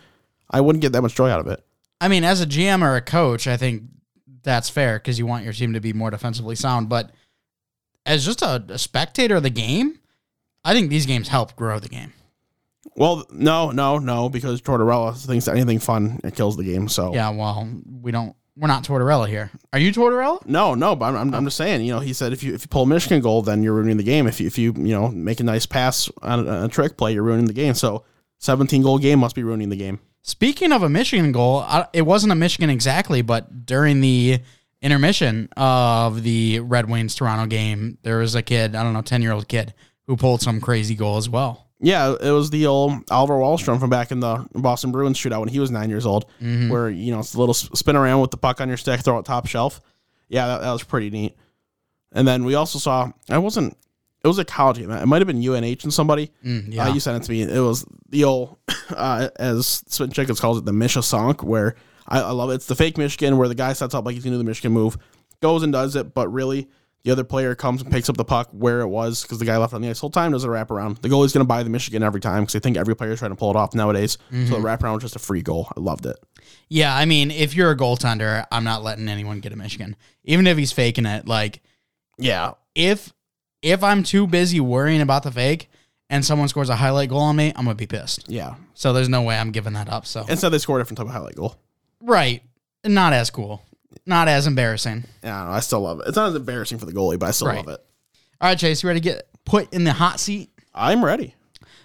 I 0.50 0.60
wouldn't 0.60 0.82
get 0.82 0.92
that 0.92 1.02
much 1.02 1.14
joy 1.14 1.30
out 1.30 1.40
of 1.40 1.46
it. 1.46 1.64
I 2.00 2.08
mean, 2.08 2.24
as 2.24 2.40
a 2.40 2.46
GM 2.46 2.82
or 2.82 2.96
a 2.96 3.00
coach, 3.00 3.46
I 3.46 3.56
think 3.56 3.84
that's 4.44 4.70
fair 4.70 4.98
because 4.98 5.18
you 5.18 5.26
want 5.26 5.44
your 5.44 5.52
team 5.52 5.72
to 5.72 5.80
be 5.80 5.92
more 5.92 6.10
defensively 6.10 6.54
sound. 6.54 6.88
But 6.88 7.10
as 8.06 8.24
just 8.24 8.42
a, 8.42 8.62
a 8.68 8.78
spectator 8.78 9.36
of 9.36 9.42
the 9.42 9.50
game, 9.50 9.98
I 10.64 10.72
think 10.72 10.90
these 10.90 11.06
games 11.06 11.28
help 11.28 11.56
grow 11.56 11.78
the 11.78 11.88
game. 11.88 12.12
Well, 12.96 13.26
no, 13.32 13.70
no, 13.70 13.98
no, 13.98 14.28
because 14.28 14.60
Tortorella 14.60 15.16
thinks 15.16 15.48
anything 15.48 15.80
fun 15.80 16.20
it 16.22 16.36
kills 16.36 16.56
the 16.56 16.64
game. 16.64 16.88
So 16.88 17.12
Yeah, 17.12 17.30
well, 17.30 17.68
we 18.02 18.12
don't. 18.12 18.36
We're 18.56 18.68
not 18.68 18.84
Tortorella 18.84 19.26
here. 19.26 19.50
Are 19.72 19.80
you 19.80 19.90
Tortorella? 19.90 20.46
no, 20.46 20.74
no, 20.74 20.94
but 20.94 21.06
I'm, 21.06 21.16
I'm, 21.16 21.34
I'm 21.34 21.44
just 21.44 21.56
saying. 21.56 21.84
You 21.84 21.94
know, 21.94 21.98
he 21.98 22.12
said 22.12 22.32
if 22.32 22.44
you 22.44 22.54
if 22.54 22.62
you 22.62 22.68
pull 22.68 22.84
a 22.84 22.86
Michigan 22.86 23.20
goal, 23.20 23.42
then 23.42 23.64
you're 23.64 23.72
ruining 23.72 23.96
the 23.96 24.04
game. 24.04 24.28
If 24.28 24.40
you 24.40 24.46
if 24.46 24.58
you 24.58 24.72
you 24.76 24.94
know 24.94 25.08
make 25.08 25.40
a 25.40 25.44
nice 25.44 25.66
pass 25.66 26.08
on 26.22 26.46
a, 26.46 26.66
a 26.66 26.68
trick 26.68 26.96
play, 26.96 27.14
you're 27.14 27.24
ruining 27.24 27.46
the 27.46 27.52
game. 27.52 27.74
So 27.74 28.04
17 28.38 28.82
goal 28.82 28.98
game 28.98 29.18
must 29.18 29.34
be 29.34 29.42
ruining 29.42 29.70
the 29.70 29.76
game. 29.76 29.98
Speaking 30.26 30.72
of 30.72 30.82
a 30.82 30.88
Michigan 30.88 31.32
goal, 31.32 31.58
I, 31.58 31.86
it 31.92 32.00
wasn't 32.02 32.32
a 32.32 32.34
Michigan 32.34 32.70
exactly, 32.70 33.20
but 33.20 33.66
during 33.66 34.00
the 34.00 34.40
intermission 34.80 35.50
of 35.54 36.22
the 36.22 36.60
Red 36.60 36.88
Wings 36.88 37.14
Toronto 37.14 37.44
game, 37.44 37.98
there 38.04 38.16
was 38.20 38.34
a 38.34 38.40
kid, 38.40 38.74
I 38.74 38.82
don't 38.82 38.94
know, 38.94 39.02
10 39.02 39.20
year 39.20 39.32
old 39.32 39.48
kid, 39.48 39.74
who 40.06 40.16
pulled 40.16 40.40
some 40.40 40.62
crazy 40.62 40.94
goal 40.94 41.18
as 41.18 41.28
well. 41.28 41.68
Yeah, 41.78 42.14
it 42.18 42.30
was 42.30 42.48
the 42.48 42.64
old 42.64 43.02
Oliver 43.10 43.34
Wahlstrom 43.34 43.78
from 43.78 43.90
back 43.90 44.12
in 44.12 44.20
the 44.20 44.46
Boston 44.54 44.92
Bruins 44.92 45.18
shootout 45.18 45.40
when 45.40 45.50
he 45.50 45.60
was 45.60 45.70
nine 45.70 45.90
years 45.90 46.06
old, 46.06 46.24
mm-hmm. 46.40 46.70
where 46.70 46.88
you 46.88 47.12
know 47.12 47.18
it's 47.18 47.34
a 47.34 47.38
little 47.38 47.52
spin 47.52 47.94
around 47.94 48.22
with 48.22 48.30
the 48.30 48.38
puck 48.38 48.62
on 48.62 48.68
your 48.68 48.78
stick, 48.78 49.00
throw 49.00 49.18
it 49.18 49.26
top 49.26 49.46
shelf. 49.46 49.82
Yeah, 50.30 50.46
that, 50.46 50.62
that 50.62 50.72
was 50.72 50.82
pretty 50.82 51.10
neat. 51.10 51.36
And 52.12 52.26
then 52.26 52.46
we 52.46 52.54
also 52.54 52.78
saw 52.78 53.12
I 53.28 53.36
wasn't 53.36 53.76
it 54.24 54.26
was 54.28 54.38
a 54.38 54.44
college 54.44 54.78
game. 54.78 54.90
It 54.90 55.06
might 55.06 55.20
have 55.20 55.26
been 55.28 55.46
UNH 55.46 55.84
and 55.84 55.92
somebody. 55.92 56.32
Mm, 56.44 56.72
Yeah. 56.72 56.86
yeah. 56.88 56.94
you 56.94 57.00
sent 57.00 57.22
it 57.22 57.26
to 57.26 57.30
me. 57.30 57.42
It 57.42 57.60
was 57.60 57.84
the 58.08 58.24
old, 58.24 58.56
uh, 58.96 59.28
as 59.36 59.66
Spittin' 59.88 60.12
Chiclets 60.14 60.40
calls 60.40 60.58
it, 60.58 60.64
the 60.64 60.72
Misha 60.72 61.00
Sonk, 61.00 61.42
where 61.42 61.76
I, 62.08 62.20
I 62.20 62.30
love 62.30 62.50
it. 62.50 62.54
It's 62.54 62.66
the 62.66 62.74
fake 62.74 62.96
Michigan 62.98 63.36
where 63.36 63.48
the 63.48 63.54
guy 63.54 63.72
sets 63.74 63.94
up 63.94 64.04
like 64.04 64.14
he's 64.14 64.24
going 64.24 64.32
to 64.32 64.38
do 64.38 64.42
the 64.42 64.48
Michigan 64.48 64.72
move, 64.72 64.96
goes 65.40 65.62
and 65.62 65.72
does 65.72 65.94
it, 65.94 66.14
but 66.14 66.28
really 66.32 66.68
the 67.02 67.10
other 67.10 67.22
player 67.24 67.54
comes 67.54 67.82
and 67.82 67.90
picks 67.92 68.08
up 68.08 68.16
the 68.16 68.24
puck 68.24 68.48
where 68.52 68.80
it 68.80 68.88
was 68.88 69.22
because 69.22 69.38
the 69.38 69.44
guy 69.44 69.58
left 69.58 69.74
on 69.74 69.82
the 69.82 69.90
ice 69.90 69.98
the 69.98 70.00
whole 70.00 70.10
time, 70.10 70.32
does 70.32 70.42
a 70.44 70.48
wraparound. 70.48 71.02
The 71.02 71.08
goalie's 71.10 71.34
going 71.34 71.44
to 71.44 71.48
buy 71.48 71.62
the 71.62 71.68
Michigan 71.68 72.02
every 72.02 72.20
time 72.20 72.44
because 72.44 72.56
I 72.56 72.60
think 72.60 72.78
every 72.78 72.96
player 72.96 73.12
is 73.12 73.18
trying 73.18 73.32
to 73.32 73.36
pull 73.36 73.50
it 73.50 73.56
off 73.56 73.74
nowadays. 73.74 74.16
So 74.30 74.36
the 74.36 74.56
wraparound 74.56 74.94
was 74.94 75.02
just 75.02 75.16
a 75.16 75.18
free 75.18 75.42
goal. 75.42 75.68
I 75.76 75.80
loved 75.80 76.06
it. 76.06 76.16
Yeah, 76.70 76.96
I 76.96 77.04
mean, 77.04 77.30
if 77.30 77.54
you're 77.54 77.70
a 77.70 77.76
goaltender, 77.76 78.46
I'm 78.50 78.64
not 78.64 78.82
letting 78.82 79.08
anyone 79.10 79.40
get 79.40 79.52
a 79.52 79.56
Michigan, 79.56 79.96
even 80.24 80.46
if 80.46 80.56
he's 80.56 80.72
faking 80.72 81.04
it. 81.04 81.28
Like, 81.28 81.60
Yeah. 82.16 82.52
if 82.74 83.12
if 83.64 83.82
I'm 83.82 84.02
too 84.02 84.26
busy 84.26 84.60
worrying 84.60 85.00
about 85.00 85.22
the 85.24 85.32
fake 85.32 85.68
and 86.10 86.24
someone 86.24 86.48
scores 86.48 86.68
a 86.68 86.76
highlight 86.76 87.08
goal 87.08 87.20
on 87.22 87.34
me, 87.36 87.48
I'm 87.56 87.64
gonna 87.64 87.74
be 87.74 87.86
pissed. 87.86 88.28
Yeah. 88.28 88.54
So 88.74 88.92
there's 88.92 89.08
no 89.08 89.22
way 89.22 89.36
I'm 89.38 89.50
giving 89.52 89.72
that 89.72 89.88
up. 89.88 90.06
So 90.06 90.24
Instead, 90.28 90.50
they 90.50 90.58
scored 90.58 90.80
a 90.80 90.84
different 90.84 90.98
type 90.98 91.06
of 91.06 91.12
highlight 91.12 91.34
goal. 91.34 91.56
right, 92.00 92.42
not 92.84 93.12
as 93.14 93.30
cool, 93.30 93.62
not 94.06 94.28
as 94.28 94.46
embarrassing. 94.46 95.04
Yeah, 95.22 95.34
I, 95.34 95.38
don't 95.40 95.48
know, 95.48 95.54
I 95.56 95.60
still 95.60 95.80
love 95.80 96.00
it. 96.00 96.08
It's 96.08 96.16
not 96.16 96.28
as 96.28 96.34
embarrassing 96.34 96.78
for 96.78 96.84
the 96.86 96.92
goalie, 96.92 97.18
but 97.18 97.26
I 97.28 97.30
still 97.32 97.48
Right. 97.48 97.56
love 97.66 97.68
it. 97.68 97.80
All 98.40 98.48
right, 98.50 98.58
Chase, 98.58 98.82
you 98.82 98.88
ready 98.88 99.00
to 99.00 99.04
get 99.04 99.28
put 99.46 99.72
in 99.72 99.84
the 99.84 99.92
hot 99.94 100.20
seat? 100.20 100.50
I'm 100.74 101.02
ready. 101.04 101.34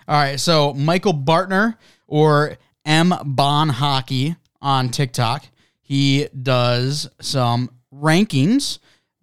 All 0.07 0.19
right, 0.19 0.39
so 0.39 0.73
Michael 0.73 1.13
Bartner 1.13 1.75
or 2.07 2.57
M 2.85 3.13
Bon 3.23 3.69
Hockey 3.69 4.35
on 4.61 4.89
TikTok, 4.89 5.45
he 5.81 6.27
does 6.41 7.07
some 7.21 7.69
rankings 7.93 8.79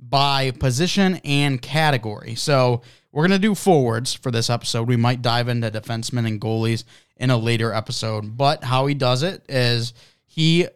by 0.08 0.50
position 0.52 1.20
and 1.24 1.60
category. 1.60 2.34
So 2.34 2.82
we're 3.12 3.26
gonna 3.26 3.38
do 3.38 3.54
forwards 3.54 4.14
for 4.14 4.30
this 4.30 4.50
episode. 4.50 4.88
We 4.88 4.96
might 4.96 5.22
dive 5.22 5.48
into 5.48 5.70
defensemen 5.70 6.26
and 6.26 6.40
goalies 6.40 6.84
in 7.16 7.30
a 7.30 7.36
later 7.36 7.72
episode, 7.72 8.36
but 8.36 8.64
how 8.64 8.86
he 8.86 8.94
does 8.94 9.22
it 9.22 9.44
is 9.48 9.94
he 10.24 10.66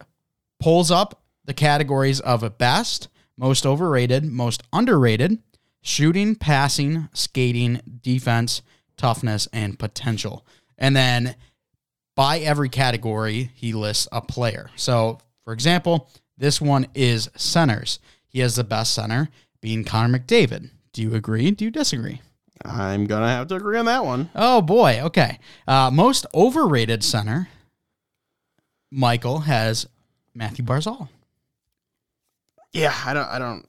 pulls 0.59 0.91
up 0.91 1.21
the 1.45 1.53
categories 1.53 2.19
of 2.19 2.57
best, 2.57 3.07
most 3.37 3.65
overrated, 3.65 4.25
most 4.25 4.63
underrated, 4.73 5.39
shooting, 5.81 6.35
passing, 6.35 7.09
skating, 7.13 7.81
defense, 8.01 8.61
toughness, 8.97 9.47
and 9.51 9.79
potential. 9.79 10.45
And 10.77 10.95
then 10.95 11.35
by 12.15 12.39
every 12.39 12.69
category, 12.69 13.51
he 13.55 13.73
lists 13.73 14.07
a 14.11 14.21
player. 14.21 14.69
So, 14.75 15.19
for 15.43 15.53
example, 15.53 16.09
this 16.37 16.61
one 16.61 16.87
is 16.93 17.29
centers. 17.35 17.99
He 18.31 18.39
has 18.39 18.55
the 18.55 18.63
best 18.63 18.93
center 18.93 19.29
being 19.59 19.83
Connor 19.83 20.17
McDavid. 20.17 20.69
Do 20.93 21.01
you 21.01 21.13
agree? 21.13 21.51
Do 21.51 21.65
you 21.65 21.71
disagree? 21.71 22.21
I'm 22.63 23.05
gonna 23.05 23.27
have 23.27 23.47
to 23.47 23.55
agree 23.55 23.77
on 23.77 23.85
that 23.85 24.05
one. 24.05 24.29
Oh 24.35 24.61
boy. 24.61 25.01
Okay. 25.03 25.39
Uh, 25.67 25.91
most 25.91 26.25
overrated 26.33 27.03
center. 27.03 27.49
Michael 28.91 29.39
has 29.39 29.87
Mathew 30.33 30.63
Barzal. 30.63 31.09
Yeah, 32.73 32.95
I 33.05 33.13
don't. 33.13 33.27
I 33.27 33.39
don't. 33.39 33.67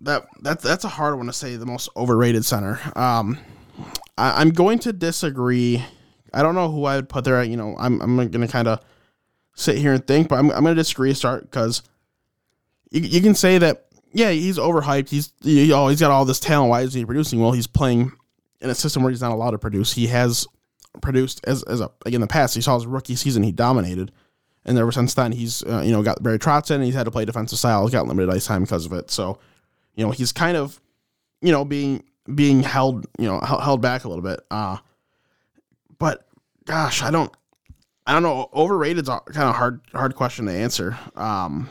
That 0.00 0.26
that's 0.40 0.62
that's 0.62 0.84
a 0.84 0.88
hard 0.88 1.16
one 1.16 1.26
to 1.26 1.32
say. 1.32 1.56
The 1.56 1.66
most 1.66 1.88
overrated 1.96 2.44
center. 2.44 2.78
Um, 2.94 3.38
I, 4.16 4.40
I'm 4.40 4.50
going 4.50 4.78
to 4.80 4.92
disagree. 4.92 5.84
I 6.32 6.42
don't 6.42 6.54
know 6.54 6.70
who 6.70 6.84
I 6.84 6.96
would 6.96 7.08
put 7.08 7.24
there. 7.24 7.42
You 7.42 7.56
know, 7.56 7.74
I'm 7.78 8.00
I'm 8.00 8.28
gonna 8.28 8.48
kind 8.48 8.68
of 8.68 8.80
sit 9.54 9.78
here 9.78 9.94
and 9.94 10.06
think, 10.06 10.28
but 10.28 10.38
I'm 10.38 10.50
I'm 10.50 10.62
gonna 10.62 10.74
disagree. 10.74 11.14
Start 11.14 11.50
because 11.50 11.82
you 12.90 13.00
you 13.00 13.20
can 13.20 13.34
say 13.34 13.58
that 13.58 13.86
yeah 14.12 14.30
he's 14.30 14.58
overhyped. 14.58 15.08
He's 15.08 15.32
you 15.42 15.68
know, 15.68 15.88
he's 15.88 16.00
got 16.00 16.10
all 16.10 16.24
this 16.24 16.40
talent. 16.40 16.70
Why 16.70 16.82
is 16.82 16.94
he 16.94 17.04
producing? 17.04 17.40
Well, 17.40 17.52
he's 17.52 17.66
playing 17.66 18.12
in 18.60 18.70
a 18.70 18.74
system 18.74 19.02
where 19.02 19.10
he's 19.10 19.20
not 19.20 19.32
allowed 19.32 19.52
to 19.52 19.58
produce. 19.58 19.92
He 19.92 20.06
has 20.08 20.46
produced 21.00 21.40
as 21.44 21.62
as 21.64 21.80
a 21.80 21.90
like 22.04 22.14
in 22.14 22.20
the 22.20 22.26
past. 22.26 22.54
He 22.54 22.60
saw 22.60 22.74
his 22.76 22.86
rookie 22.86 23.16
season. 23.16 23.42
He 23.42 23.52
dominated. 23.52 24.12
And 24.64 24.76
ever 24.76 24.90
since 24.90 25.14
then, 25.14 25.30
he's 25.30 25.62
uh, 25.62 25.82
you 25.84 25.92
know 25.92 26.02
got 26.02 26.22
Barry 26.22 26.38
Trotz 26.38 26.70
in. 26.70 26.76
And 26.76 26.84
he's 26.84 26.94
had 26.94 27.04
to 27.04 27.10
play 27.10 27.24
defensive 27.24 27.58
style. 27.58 27.82
He's 27.82 27.92
got 27.92 28.06
limited 28.06 28.32
ice 28.32 28.46
time 28.46 28.62
because 28.62 28.84
of 28.84 28.92
it. 28.92 29.10
So, 29.10 29.38
you 29.94 30.04
know, 30.04 30.10
he's 30.10 30.32
kind 30.32 30.56
of, 30.56 30.80
you 31.40 31.52
know, 31.52 31.64
being 31.64 32.02
being 32.34 32.62
held 32.62 33.06
you 33.18 33.28
know 33.28 33.40
held, 33.40 33.80
back 33.80 34.04
a 34.04 34.08
little 34.08 34.24
bit. 34.24 34.40
Uh, 34.50 34.78
but 35.98 36.26
gosh, 36.64 37.02
I 37.02 37.10
don't, 37.10 37.32
I 38.06 38.12
don't 38.12 38.24
know. 38.24 38.48
Overrated's 38.52 39.08
kind 39.08 39.48
of 39.48 39.54
hard 39.54 39.80
hard 39.92 40.16
question 40.16 40.46
to 40.46 40.52
answer. 40.52 40.98
Um, 41.14 41.68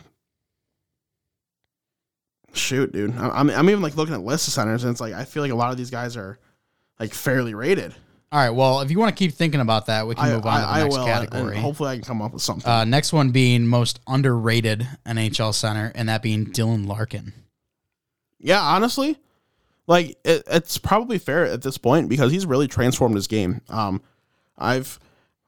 shoot, 2.57 2.91
dude, 2.91 3.15
I- 3.17 3.29
I'm 3.29 3.49
I'm 3.49 3.69
even 3.69 3.81
like 3.81 3.95
looking 3.95 4.13
at 4.13 4.21
lists 4.21 4.47
of 4.47 4.53
centers, 4.53 4.83
and 4.83 4.91
it's 4.91 5.01
like 5.01 5.13
I 5.13 5.25
feel 5.25 5.43
like 5.43 5.51
a 5.51 5.55
lot 5.55 5.71
of 5.71 5.77
these 5.77 5.89
guys 5.89 6.15
are 6.17 6.37
like 6.99 7.13
fairly 7.13 7.53
rated. 7.53 7.93
All 8.31 8.39
right. 8.39 8.49
Well, 8.49 8.81
if 8.81 8.91
you 8.91 8.99
want 8.99 9.15
to 9.15 9.17
keep 9.17 9.33
thinking 9.33 9.61
about 9.61 9.85
that, 9.85 10.07
we 10.07 10.15
can 10.15 10.25
I, 10.25 10.33
move 10.33 10.45
on 10.45 10.59
to 10.59 10.65
the 10.65 10.67
I, 10.67 10.79
I 10.79 10.83
next 10.83 10.97
will, 10.97 11.05
category. 11.05 11.53
and 11.55 11.63
hopefully 11.63 11.89
I 11.91 11.95
can 11.95 12.03
come 12.03 12.21
up 12.21 12.33
with 12.33 12.41
something. 12.41 12.69
Uh, 12.69 12.83
next 12.83 13.13
one 13.13 13.29
being 13.29 13.65
most 13.67 13.99
underrated 14.07 14.85
NHL 15.05 15.53
center, 15.53 15.91
and 15.95 16.09
that 16.09 16.21
being 16.21 16.47
Dylan 16.47 16.85
Larkin. 16.87 17.33
Yeah, 18.39 18.61
honestly, 18.61 19.17
like 19.87 20.17
it, 20.25 20.43
it's 20.47 20.77
probably 20.77 21.17
fair 21.17 21.45
at 21.45 21.61
this 21.61 21.77
point 21.77 22.09
because 22.09 22.31
he's 22.31 22.45
really 22.45 22.67
transformed 22.67 23.15
his 23.15 23.27
game. 23.27 23.61
Um, 23.69 24.01
I've 24.57 24.99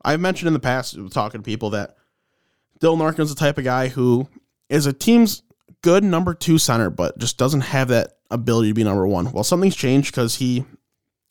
I've 0.04 0.20
mentioned 0.20 0.48
in 0.48 0.54
the 0.54 0.60
past 0.60 0.98
talking 1.12 1.42
to 1.42 1.46
people 1.46 1.72
that 1.72 1.98
Dylan 2.80 3.00
Larkin's 3.00 3.30
the 3.30 3.40
type 3.40 3.58
of 3.58 3.64
guy 3.64 3.88
who 3.90 4.28
is 4.70 4.86
a 4.86 4.94
team's 4.94 5.42
good 5.88 6.04
number 6.04 6.34
two 6.34 6.58
center, 6.58 6.90
but 6.90 7.18
just 7.18 7.38
doesn't 7.38 7.62
have 7.62 7.88
that 7.88 8.18
ability 8.30 8.68
to 8.68 8.74
be 8.74 8.84
number 8.84 9.08
one. 9.08 9.32
Well, 9.32 9.46
something's 9.46 9.74
changed 9.74 10.12
because 10.12 10.36
he 10.36 10.66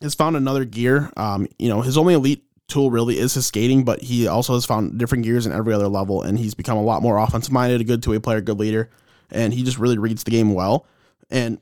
has 0.00 0.14
found 0.14 0.34
another 0.34 0.64
gear. 0.64 1.12
Um, 1.18 1.46
you 1.58 1.68
know, 1.68 1.82
his 1.82 1.98
only 1.98 2.14
elite 2.14 2.42
tool 2.66 2.90
really 2.90 3.18
is 3.18 3.34
his 3.34 3.46
skating, 3.46 3.84
but 3.84 4.00
he 4.00 4.26
also 4.26 4.54
has 4.54 4.64
found 4.64 4.98
different 4.98 5.24
gears 5.24 5.44
in 5.44 5.52
every 5.52 5.74
other 5.74 5.88
level, 5.88 6.22
and 6.22 6.38
he's 6.38 6.54
become 6.54 6.78
a 6.78 6.82
lot 6.82 7.02
more 7.02 7.18
offensive 7.18 7.52
minded, 7.52 7.82
a 7.82 7.84
good 7.84 8.02
two 8.02 8.12
way 8.12 8.18
player, 8.18 8.40
good 8.40 8.58
leader, 8.58 8.88
and 9.30 9.52
he 9.52 9.62
just 9.62 9.76
really 9.76 9.98
reads 9.98 10.24
the 10.24 10.30
game 10.30 10.54
well. 10.54 10.86
And 11.28 11.60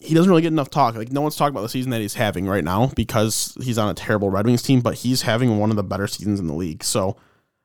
he 0.00 0.12
doesn't 0.12 0.28
really 0.28 0.42
get 0.42 0.52
enough 0.52 0.68
talk. 0.68 0.96
Like 0.96 1.12
no 1.12 1.20
one's 1.20 1.36
talking 1.36 1.54
about 1.54 1.62
the 1.62 1.68
season 1.68 1.92
that 1.92 2.00
he's 2.00 2.14
having 2.14 2.48
right 2.48 2.64
now 2.64 2.90
because 2.96 3.56
he's 3.62 3.78
on 3.78 3.88
a 3.88 3.94
terrible 3.94 4.30
Red 4.30 4.46
Wings 4.46 4.62
team, 4.62 4.80
but 4.80 4.94
he's 4.94 5.22
having 5.22 5.58
one 5.58 5.70
of 5.70 5.76
the 5.76 5.84
better 5.84 6.08
seasons 6.08 6.40
in 6.40 6.48
the 6.48 6.54
league. 6.54 6.82
So 6.82 7.16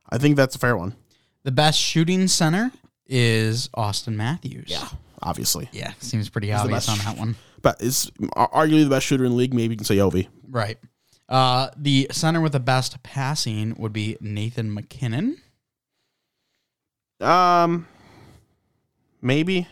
I 0.08 0.20
think 0.20 0.36
that's 0.36 0.56
a 0.56 0.60
fair 0.60 0.78
one. 0.78 0.94
The 1.42 1.52
best 1.52 1.80
shooting 1.80 2.28
center 2.28 2.72
is 3.12 3.68
Auston 3.78 4.16
Matthews. 4.16 4.66
Yeah, 4.70 4.88
obviously, 5.22 5.70
Yeah, 5.72 5.94
seems 6.00 6.30
pretty 6.30 6.48
the 6.48 6.54
obvious 6.54 6.88
best. 6.88 7.08
on 7.08 7.14
that 7.14 7.20
one. 7.20 7.36
but 7.62 7.80
is 7.82 8.10
arguably 8.36 8.84
the 8.86 8.90
best 8.90 9.06
shooter 9.06 9.26
in 9.26 9.32
the 9.32 9.38
league. 9.38 9.54
Maybe 9.54 9.74
you 9.74 9.78
can 9.78 9.86
say 9.86 9.98
Ovi. 9.98 10.28
Right. 10.50 10.80
Uh, 11.30 11.70
the 11.78 12.08
center 12.12 12.42
with 12.42 12.52
the 12.54 12.60
best 12.60 13.04
passing 13.04 13.76
would 13.78 13.94
be 13.94 14.18
Nathan 14.20 14.74
MacKinnon. 14.74 15.38
Um, 17.20 17.88
maybe. 19.22 19.68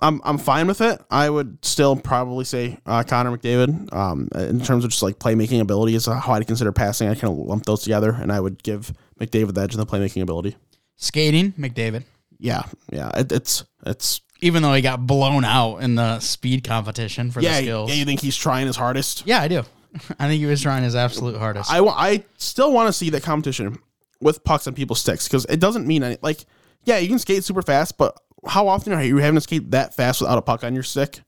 I'm 0.00 0.20
I'm 0.24 0.38
fine 0.38 0.66
with 0.66 0.80
it. 0.80 1.00
I 1.10 1.30
would 1.30 1.64
still 1.64 1.96
probably 1.96 2.44
say 2.44 2.78
uh, 2.84 3.04
Connor 3.04 3.36
McDavid. 3.36 3.92
Um, 3.94 4.28
in 4.34 4.60
terms 4.60 4.84
of 4.84 4.90
just 4.90 5.02
like 5.02 5.18
playmaking 5.18 5.60
ability 5.60 5.94
is 5.94 6.06
how 6.06 6.32
I'd 6.32 6.46
consider 6.46 6.72
passing. 6.72 7.08
I 7.08 7.14
kind 7.14 7.32
of 7.32 7.38
lump 7.38 7.64
those 7.64 7.82
together, 7.84 8.10
and 8.10 8.32
I 8.32 8.40
would 8.40 8.62
give 8.62 8.92
McDavid 9.20 9.54
the 9.54 9.60
edge 9.62 9.72
in 9.74 9.80
the 9.80 9.86
playmaking 9.86 10.22
ability. 10.22 10.56
Skating, 10.96 11.52
McDavid. 11.52 12.04
Yeah, 12.38 12.62
yeah. 12.90 13.10
It, 13.16 13.32
it's 13.32 13.64
it's 13.86 14.20
Even 14.40 14.62
though 14.62 14.74
he 14.74 14.82
got 14.82 15.06
blown 15.06 15.44
out 15.44 15.78
in 15.78 15.94
the 15.94 16.20
speed 16.20 16.64
competition 16.64 17.30
for 17.30 17.40
yeah. 17.40 17.56
the 17.56 17.62
skills. 17.62 17.90
Yeah, 17.90 17.96
you 17.96 18.04
think 18.04 18.20
he's 18.20 18.36
trying 18.36 18.66
his 18.66 18.76
hardest? 18.76 19.24
Yeah, 19.26 19.40
I 19.40 19.48
do. 19.48 19.62
I 20.18 20.28
think 20.28 20.40
he 20.40 20.46
was 20.46 20.62
trying 20.62 20.82
his 20.82 20.96
absolute 20.96 21.36
hardest. 21.36 21.70
I, 21.70 21.78
I 21.80 22.24
still 22.36 22.72
want 22.72 22.88
to 22.88 22.92
see 22.92 23.10
that 23.10 23.22
competition 23.22 23.78
with 24.20 24.42
pucks 24.42 24.66
on 24.66 24.74
people's 24.74 25.00
sticks 25.00 25.28
because 25.28 25.44
it 25.46 25.60
doesn't 25.60 25.86
mean 25.86 26.02
any 26.02 26.16
like 26.22 26.44
yeah 26.84 26.96
you 26.98 27.08
can 27.08 27.18
skate 27.18 27.44
super 27.44 27.62
fast 27.62 27.98
but 27.98 28.18
how 28.46 28.66
often 28.68 28.92
are 28.92 29.02
you 29.02 29.18
having 29.18 29.36
to 29.36 29.40
skate 29.40 29.70
that 29.70 29.94
fast 29.94 30.20
without 30.20 30.38
a 30.38 30.42
puck 30.42 30.64
on 30.64 30.74
your 30.74 30.82
stick 30.82 31.20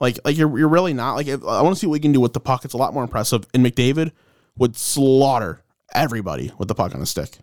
like 0.00 0.18
like 0.24 0.36
you're, 0.36 0.56
you're 0.58 0.68
really 0.68 0.94
not 0.94 1.14
like 1.14 1.28
I 1.28 1.62
want 1.62 1.74
to 1.74 1.80
see 1.80 1.86
what 1.86 1.94
we 1.94 2.00
can 2.00 2.12
do 2.12 2.20
with 2.20 2.32
the 2.32 2.40
puck 2.40 2.64
it's 2.64 2.74
a 2.74 2.78
lot 2.78 2.94
more 2.94 3.02
impressive 3.02 3.44
and 3.52 3.64
McDavid 3.64 4.12
would 4.56 4.76
slaughter 4.76 5.62
everybody 5.92 6.52
with 6.58 6.68
the 6.68 6.74
puck 6.74 6.94
on 6.94 7.00
the 7.00 7.06
stick 7.06 7.38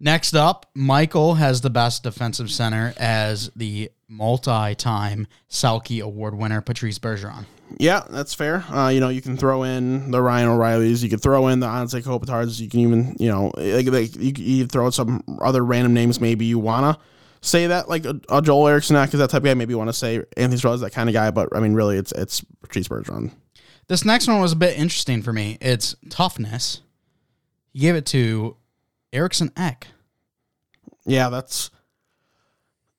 Next 0.00 0.34
up, 0.34 0.66
Michael 0.74 1.34
has 1.34 1.60
the 1.60 1.70
best 1.70 2.02
defensive 2.02 2.50
center 2.50 2.94
as 2.96 3.50
the 3.54 3.90
multi-time 4.08 5.26
Selke 5.48 6.02
Award 6.02 6.34
winner 6.34 6.60
Patrice 6.60 6.98
Bergeron. 6.98 7.44
yeah 7.78 8.02
that's 8.10 8.34
fair 8.34 8.64
uh, 8.72 8.88
you 8.88 8.98
know 8.98 9.08
you 9.08 9.22
can 9.22 9.36
throw 9.36 9.62
in 9.62 10.10
the 10.10 10.20
Ryan 10.20 10.48
O'Reillys 10.48 11.00
you 11.04 11.08
could 11.08 11.22
throw 11.22 11.46
in 11.46 11.60
the 11.60 11.68
Anze 11.68 12.02
Kopitars 12.02 12.58
you 12.58 12.68
can 12.68 12.80
even 12.80 13.14
you 13.20 13.28
know 13.28 13.52
like, 13.56 13.86
like 13.86 14.16
you, 14.16 14.32
you 14.36 14.66
throw 14.66 14.86
out 14.86 14.94
some 14.94 15.22
other 15.40 15.64
random 15.64 15.94
names 15.94 16.20
maybe 16.20 16.44
you 16.44 16.58
wanna 16.58 16.98
say 17.40 17.66
that 17.68 17.88
like 17.88 18.04
a, 18.04 18.20
a 18.28 18.42
Joel 18.42 18.68
Eriksson 18.68 18.96
is 18.96 19.10
that 19.12 19.30
type 19.30 19.38
of 19.38 19.44
guy. 19.44 19.54
Maybe 19.54 19.72
you 19.72 19.78
want 19.78 19.88
to 19.88 19.94
say 19.94 20.22
Anthony 20.36 20.60
Stroh 20.60 20.74
is 20.74 20.80
that 20.80 20.92
kind 20.92 21.08
of 21.08 21.12
guy, 21.12 21.30
but 21.30 21.54
I 21.54 21.60
mean, 21.60 21.74
really, 21.74 21.96
it's 21.96 22.12
it's 22.12 22.44
Patrice 22.62 22.88
Bergeron. 22.88 23.32
This 23.88 24.04
next 24.04 24.28
one 24.28 24.40
was 24.40 24.52
a 24.52 24.56
bit 24.56 24.78
interesting 24.78 25.22
for 25.22 25.32
me. 25.32 25.58
It's 25.60 25.96
toughness. 26.08 26.82
He 27.72 27.80
gave 27.80 27.94
it 27.94 28.06
to 28.06 28.56
Eriksson 29.12 29.52
Ek. 29.56 29.88
Yeah, 31.04 31.28
that's 31.28 31.70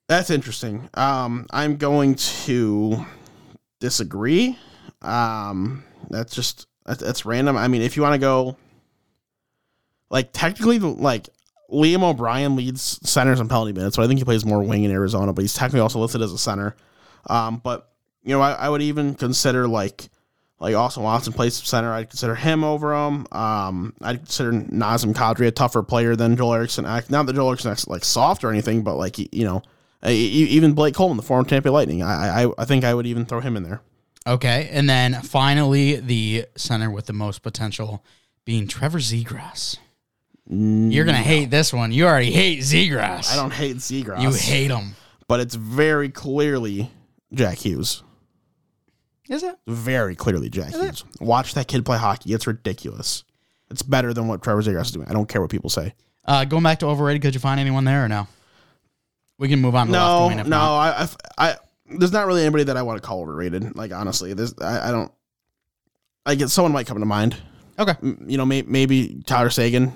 that's 0.08 0.30
interesting. 0.30 0.90
Um, 0.94 1.48
I'm 1.52 1.78
going 1.78 2.16
to 2.16 3.06
disagree. 3.80 4.58
Um, 5.02 5.84
that's 6.10 6.36
just 6.36 6.68
that's, 6.86 7.02
that's 7.02 7.26
random. 7.26 7.56
I 7.58 7.68
mean, 7.68 7.82
if 7.82 7.96
you 7.96 8.04
want 8.04 8.14
to 8.16 8.20
go, 8.20 8.58
like 10.10 10.34
technically, 10.34 10.80
like 10.80 11.30
Liam 11.72 12.04
O'Brien 12.04 12.56
leads 12.56 13.00
centers 13.10 13.40
and 13.40 13.50
penalty 13.50 13.72
minutes, 13.72 13.96
so 13.96 14.04
I 14.04 14.08
think 14.08 14.20
he 14.20 14.26
plays 14.26 14.46
more 14.46 14.62
wing 14.62 14.84
in 14.84 14.92
Arizona, 14.92 15.32
but 15.32 15.44
he's 15.44 15.54
technically 15.54 15.80
also 15.80 16.00
listed 16.00 16.22
as 16.22 16.34
a 16.34 16.38
center. 16.38 16.76
Um, 17.28 17.62
but 17.64 17.90
you 18.24 18.36
know, 18.36 18.42
I, 18.42 18.52
I 18.54 18.70
would 18.70 18.82
even 18.82 19.16
consider 19.16 19.68
like 19.68 20.10
like 20.62 20.76
Austin 20.76 21.02
Watson 21.02 21.34
plays 21.34 21.56
center. 21.56 21.92
I'd 21.92 22.10
consider 22.10 22.36
him 22.36 22.64
over 22.64 22.94
him. 22.94 23.26
Um, 23.32 23.94
I'd 24.02 24.20
consider 24.20 24.52
Nazem 24.52 25.14
Kadri 25.14 25.48
a 25.48 25.52
tougher 25.52 25.82
player 25.82 26.16
than 26.16 26.38
Joel 26.38 26.54
Eriksson. 26.54 26.86
Not 26.86 27.08
that 27.10 27.34
Joel 27.34 27.50
Eriksson's 27.50 27.88
like 27.88 28.06
soft 28.06 28.44
or 28.44 28.52
anything, 28.52 28.84
but 28.84 28.96
like 28.96 29.18
you 29.18 29.44
know, 29.44 29.64
even 30.08 30.74
Blake 30.74 30.94
Coleman, 30.94 31.18
the 31.18 31.24
former 31.24 31.48
Tampa 31.50 31.70
Lightning. 31.70 32.04
I, 32.04 32.44
I 32.44 32.52
I 32.60 32.66
think 32.66 32.84
I 32.84 32.94
would 32.94 33.08
even 33.08 33.26
throw 33.26 33.40
him 33.40 33.58
in 33.58 33.64
there. 33.64 33.82
Okay, 34.28 34.70
and 34.72 34.88
then 34.88 35.16
finally 35.24 35.96
the 35.96 36.46
center 36.56 36.92
with 36.92 37.08
the 37.08 37.14
most 37.14 37.42
potential 37.42 38.06
being 38.46 38.68
Trevor 38.68 39.00
Zegras. 39.00 39.78
You're 40.48 41.06
gonna 41.06 41.18
hate 41.18 41.50
this 41.50 41.74
one. 41.74 41.92
You 41.92 42.06
already 42.06 42.32
hate 42.32 42.60
Zegras. 42.60 43.32
I 43.32 43.36
don't 43.36 43.54
hate 43.54 43.78
Zegras. 43.78 44.22
You 44.22 44.32
hate 44.32 44.70
him. 44.70 44.96
but 45.28 45.40
it's 45.40 45.56
very 45.56 46.10
clearly 46.10 46.92
Jack 47.34 47.58
Hughes. 47.58 48.04
Is 49.32 49.44
it? 49.44 49.56
Very 49.66 50.16
clearly 50.16 50.50
Jack 50.50 50.72
Hughes. 50.76 51.04
Watch 51.20 51.54
that 51.56 51.68
kid 51.68 51.86
play 51.86 51.98
hockey. 51.98 52.34
It's 52.34 52.46
ridiculous. 52.46 53.24
It's 53.70 53.82
better 53.82 54.14
than 54.14 54.28
what 54.28 54.44
Trevor 54.44 54.62
Zegras 54.62 54.86
is 54.86 54.92
doing. 54.92 55.08
I 55.08 55.14
don't 55.14 55.28
care 55.30 55.42
what 55.42 55.50
people 55.50 55.70
say. 55.70 55.94
Uh, 56.26 56.44
going 56.46 56.62
back 56.64 56.80
to 56.80 56.88
overrated, 56.88 57.22
could 57.22 57.34
you 57.34 57.40
find 57.40 57.60
anyone 57.60 57.86
there 57.86 58.04
or 58.06 58.10
no? 58.10 58.28
We 59.40 59.48
can 59.48 59.60
move 59.62 59.74
on. 59.74 59.88
To 59.88 59.92
No, 59.94 60.28
left 60.28 60.36
wing 60.42 60.50
no. 60.50 60.58
I, 60.60 61.08
I, 61.38 61.50
I, 61.50 61.56
there's 61.90 62.12
not 62.12 62.28
really 62.28 62.42
anybody 62.42 62.66
that 62.66 62.78
I 62.78 62.84
want 62.84 63.02
to 63.02 63.08
call 63.08 63.22
overrated. 63.22 63.76
Like 63.76 63.92
honestly, 63.94 64.34
there's, 64.34 64.54
I, 64.60 64.90
I 64.90 64.92
don't. 64.92 65.12
I 66.26 66.36
get 66.36 66.50
someone 66.50 66.74
might 66.74 66.86
come 66.86 67.00
to 67.00 67.06
mind. 67.06 67.38
Okay. 67.80 67.94
M- 68.04 68.26
You 68.28 68.38
know, 68.38 68.46
may, 68.46 68.62
maybe 68.62 69.24
Tyler 69.26 69.50
Seguin 69.50 69.92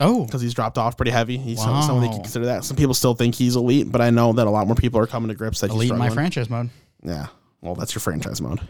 Oh, 0.00 0.24
because 0.26 0.42
he's 0.42 0.54
dropped 0.54 0.76
off 0.78 0.96
pretty 0.96 1.10
heavy. 1.10 1.38
He's 1.38 1.60
some- 1.60 1.82
someone 1.82 2.02
they 2.04 2.10
can 2.10 2.22
consider 2.22 2.44
that. 2.46 2.64
Some 2.64 2.76
people 2.76 2.94
still 2.94 3.14
think 3.14 3.34
he's 3.34 3.56
elite, 3.56 3.90
but 3.90 4.00
I 4.00 4.10
know 4.10 4.32
that 4.34 4.46
a 4.46 4.50
lot 4.50 4.66
more 4.66 4.76
people 4.76 5.00
are 5.00 5.06
coming 5.06 5.28
to 5.28 5.34
grips 5.34 5.60
that 5.60 5.70
he's 5.70 5.74
not. 5.76 5.80
elite 5.84 5.92
in 5.92 5.98
my 5.98 6.10
franchise 6.10 6.50
mode 6.50 6.70
Yeah, 7.02 7.26
well, 7.64 7.74
that's 7.74 7.94
your 7.94 8.00
franchise 8.00 8.40
mode. 8.40 8.60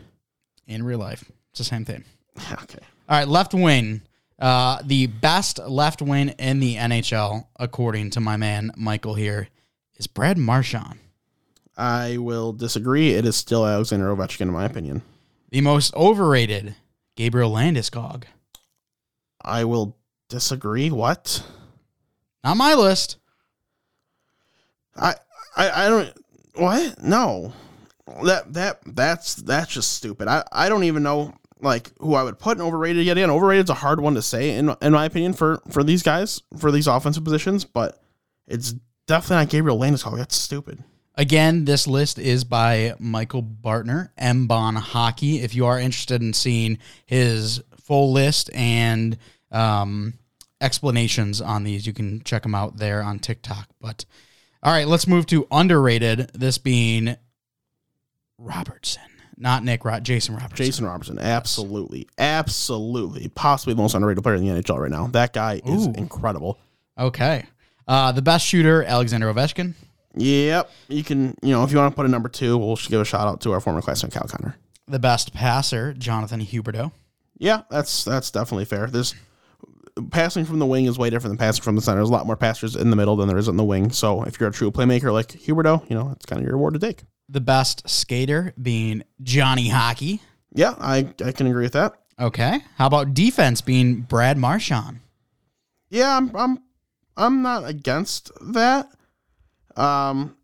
in 0.67 0.83
real 0.83 0.99
life. 0.99 1.31
It's 1.51 1.59
the 1.59 1.65
same 1.65 1.85
thing. 1.85 2.05
okay. 2.53 2.79
All 3.09 3.19
right, 3.19 3.29
left 3.29 3.53
wing. 3.53 4.03
Uh, 4.39 4.79
the 4.85 5.07
best 5.07 5.59
left 5.59 6.01
wing 6.01 6.31
in 6.31 6.61
the 6.61 6.77
NHL, 6.77 7.47
according 7.59 8.11
to 8.11 8.21
my 8.21 8.37
man 8.37 8.71
Michael 8.77 9.15
here, 9.15 9.49
is 9.97 10.07
Brad 10.07 10.39
Marchand. 10.39 10.99
I 11.77 12.19
will 12.19 12.53
disagree. 12.53 13.11
It 13.15 13.27
is 13.27 13.37
still 13.37 13.67
Alexander 13.67 14.15
Ovechkin, 14.15 14.43
in 14.43 14.51
my 14.51 14.65
opinion. 14.65 15.03
The 15.51 15.61
most 15.61 15.95
overrated, 15.95 16.77
Gabriel 17.17 17.51
Landeskog. 17.53 18.25
I 19.43 19.65
will 19.65 19.97
disagree. 20.29 20.91
What? 20.91 21.45
Not 22.43 22.57
my 22.57 22.75
list. 22.75 23.19
I, 24.97 25.15
I, 25.57 25.87
I 25.87 25.89
don't. 25.89 26.13
What? 26.55 27.03
No. 27.03 27.53
That 28.25 28.53
that 28.53 28.81
that's 28.87 29.35
that's 29.37 29.73
just 29.73 29.93
stupid. 29.95 30.29
I, 30.29 30.45
I 30.53 30.69
don't 30.69 30.85
even 30.85 31.03
know 31.03 31.35
like 31.61 31.91
who 31.99 32.15
I 32.15 32.23
would 32.23 32.39
put 32.39 32.59
in 32.59 32.63
overrated 32.63 33.05
yet 33.05 33.17
again. 33.17 33.31
Overrated 33.31 33.65
is 33.65 33.71
a 33.71 33.75
hard 33.75 34.01
one 34.01 34.15
to 34.15 34.23
say 34.23 34.57
in 34.57 34.75
in 34.83 34.93
my 34.93 35.07
opinion 35.07 35.33
for 35.33 35.63
for 35.71 35.83
these 35.83 36.03
guys 36.03 36.43
for 36.59 36.71
these 36.71 36.87
offensive 36.87 37.25
positions, 37.25 37.65
but 37.65 38.03
it's 38.47 38.75
definitely 39.07 39.37
not 39.45 39.51
Gabriel 39.51 39.79
Landeskog. 39.79 40.19
That's 40.19 40.37
stupid. 40.37 40.85
Again, 41.17 41.65
this 41.65 41.87
list 41.87 42.19
is 42.19 42.43
by 42.45 42.95
Michael 42.99 43.43
Bartner, 43.43 44.11
M 44.19 44.47
Bon 44.47 44.75
Hockey. 44.75 45.41
If 45.41 45.55
you 45.55 45.65
are 45.67 45.79
interested 45.79 46.21
in 46.21 46.33
seeing 46.33 46.79
his 47.07 47.63
full 47.81 48.13
list 48.13 48.51
and 48.53 49.17
um, 49.53 50.15
explanations 50.61 51.41
on 51.41 51.63
these, 51.63 51.87
you 51.87 51.93
can 51.93 52.23
check 52.25 52.43
them 52.43 52.55
out 52.55 52.79
there 52.79 53.01
on 53.01 53.21
TikTok. 53.21 53.69
But 53.81 54.05
all 54.63 54.73
right, 54.73 54.89
let's 54.89 55.07
move 55.07 55.27
to 55.27 55.47
underrated. 55.53 56.33
This 56.35 56.59
being 56.59 57.17
Robertson, 58.39 59.03
not 59.37 59.65
Nick, 59.65 59.85
Ro- 59.85 60.01
Jason 60.01 60.35
Robertson. 60.35 60.67
Jason 60.67 60.85
Robertson, 60.87 61.19
absolutely, 61.19 62.09
absolutely, 62.19 63.29
possibly 63.29 63.75
the 63.75 63.83
most 63.83 63.95
underrated 63.95 64.23
player 64.23 64.37
in 64.37 64.45
the 64.47 64.63
NHL 64.63 64.79
right 64.79 64.91
now. 64.91 65.07
That 65.09 65.33
guy 65.33 65.61
is 65.65 65.87
Ooh. 65.87 65.93
incredible. 65.93 66.59
Okay. 66.99 67.47
Uh, 67.87 68.13
the 68.13 68.23
best 68.23 68.47
shooter, 68.47 68.83
Alexander 68.83 69.33
Ovechkin. 69.33 69.75
Yep, 70.17 70.71
you 70.89 71.03
can. 71.03 71.37
You 71.43 71.51
know, 71.51 71.65
if 71.65 71.73
you 71.73 71.79
want 71.79 71.93
to 71.93 71.97
put 71.97 72.07
a 72.07 72.09
number 72.09 72.29
two, 72.29 72.57
we'll 72.57 72.77
give 72.77 73.01
a 73.01 73.05
shout 73.05 73.27
out 73.27 73.41
to 73.43 73.53
our 73.53 73.61
former 73.61 73.83
classmate 73.83 74.13
Cal 74.13 74.29
Connor. 74.29 74.57
The 74.87 74.99
best 74.99 75.35
passer, 75.35 75.93
Jonathan 75.93 76.41
Huberdeau. 76.41 76.93
Yeah, 77.37 77.63
that's 77.69 78.05
that's 78.05 78.31
definitely 78.31 78.65
fair. 78.65 78.87
There's 78.87 79.15
passing 80.11 80.45
from 80.45 80.59
the 80.59 80.67
wing 80.67 80.87
is 80.87 80.99
way 80.99 81.11
different 81.11 81.33
than 81.33 81.47
passing 81.47 81.63
from 81.63 81.77
the 81.77 81.83
center. 81.83 81.99
There's 81.99 82.09
a 82.09 82.13
lot 82.13 82.27
more 82.27 82.37
passers 82.37 82.77
in 82.77 82.91
the 82.91 82.97
middle 82.97 83.17
than 83.17 83.29
there 83.29 83.39
is 83.39 83.49
in 83.49 83.57
the 83.57 83.65
wing. 83.65 83.91
So 83.91 84.23
if 84.25 84.41
you're 84.41 84.49
a 84.49 84.53
true 84.53 84.71
playmaker 84.71 85.13
like 85.13 85.29
Huberdeau, 85.29 85.89
you 85.89 85.97
know 85.97 86.11
it's 86.11 86.27
kind 86.27 86.41
of 86.41 86.45
your 86.45 86.57
reward 86.57 86.75
to 86.75 86.81
take. 86.81 87.03
The 87.29 87.41
best 87.41 87.89
skater 87.89 88.53
being 88.61 89.05
Johnny 89.23 89.69
Hockey. 89.69 90.21
Yeah, 90.53 90.75
I 90.79 91.09
I 91.25 91.33
can 91.33 91.47
agree 91.47 91.65
with 91.65 91.73
that. 91.73 91.95
Okay. 92.19 92.61
How 92.77 92.87
about 92.87 93.15
defense 93.15 93.61
being 93.61 94.03
Brad 94.03 94.37
Marchand? 94.37 95.01
Yeah, 95.91 96.17
I'm 96.17 96.35
I'm 96.35 96.59
I'm 97.17 97.43
not 97.43 97.69
against 97.69 98.31
that. 98.53 98.91
Um, 99.77 100.37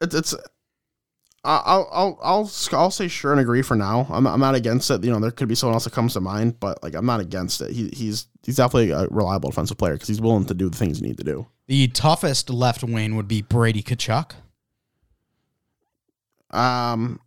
it's 0.00 0.14
it's. 0.14 0.34
I- 1.44 1.62
I'll 1.64 1.88
I'll 1.92 2.18
I'll 2.22 2.50
I'll 2.72 2.90
say 2.90 3.06
sure 3.08 3.32
and 3.32 3.40
agree 3.40 3.62
for 3.62 3.76
now. 3.76 4.06
I'm 4.10 4.26
I'm 4.26 4.40
not 4.40 4.54
against 4.54 4.90
it. 4.90 5.04
You 5.04 5.10
know, 5.12 5.20
there 5.20 5.30
could 5.30 5.48
be 5.48 5.54
someone 5.54 5.74
else 5.74 5.84
that 5.84 5.92
comes 5.92 6.14
to 6.14 6.20
mind, 6.20 6.58
but 6.58 6.82
like 6.82 6.94
I'm 6.94 7.06
not 7.06 7.20
against 7.20 7.60
it. 7.60 7.70
He 7.72 7.88
he's 7.92 8.26
he's 8.42 8.56
definitely 8.56 8.90
a 8.90 9.06
reliable 9.08 9.50
defensive 9.50 9.76
player 9.76 9.92
because 9.94 10.08
he's 10.08 10.20
willing 10.20 10.46
to 10.46 10.54
do 10.54 10.68
the 10.70 10.76
things 10.76 11.00
you 11.00 11.06
need 11.06 11.18
to 11.18 11.24
do. 11.24 11.46
The 11.66 11.88
toughest 11.88 12.50
left 12.50 12.82
wing 12.82 13.16
would 13.16 13.28
be 13.28 13.42
Brady 13.42 13.82
Tkachuk. 13.82 14.32
Um, 16.50 17.20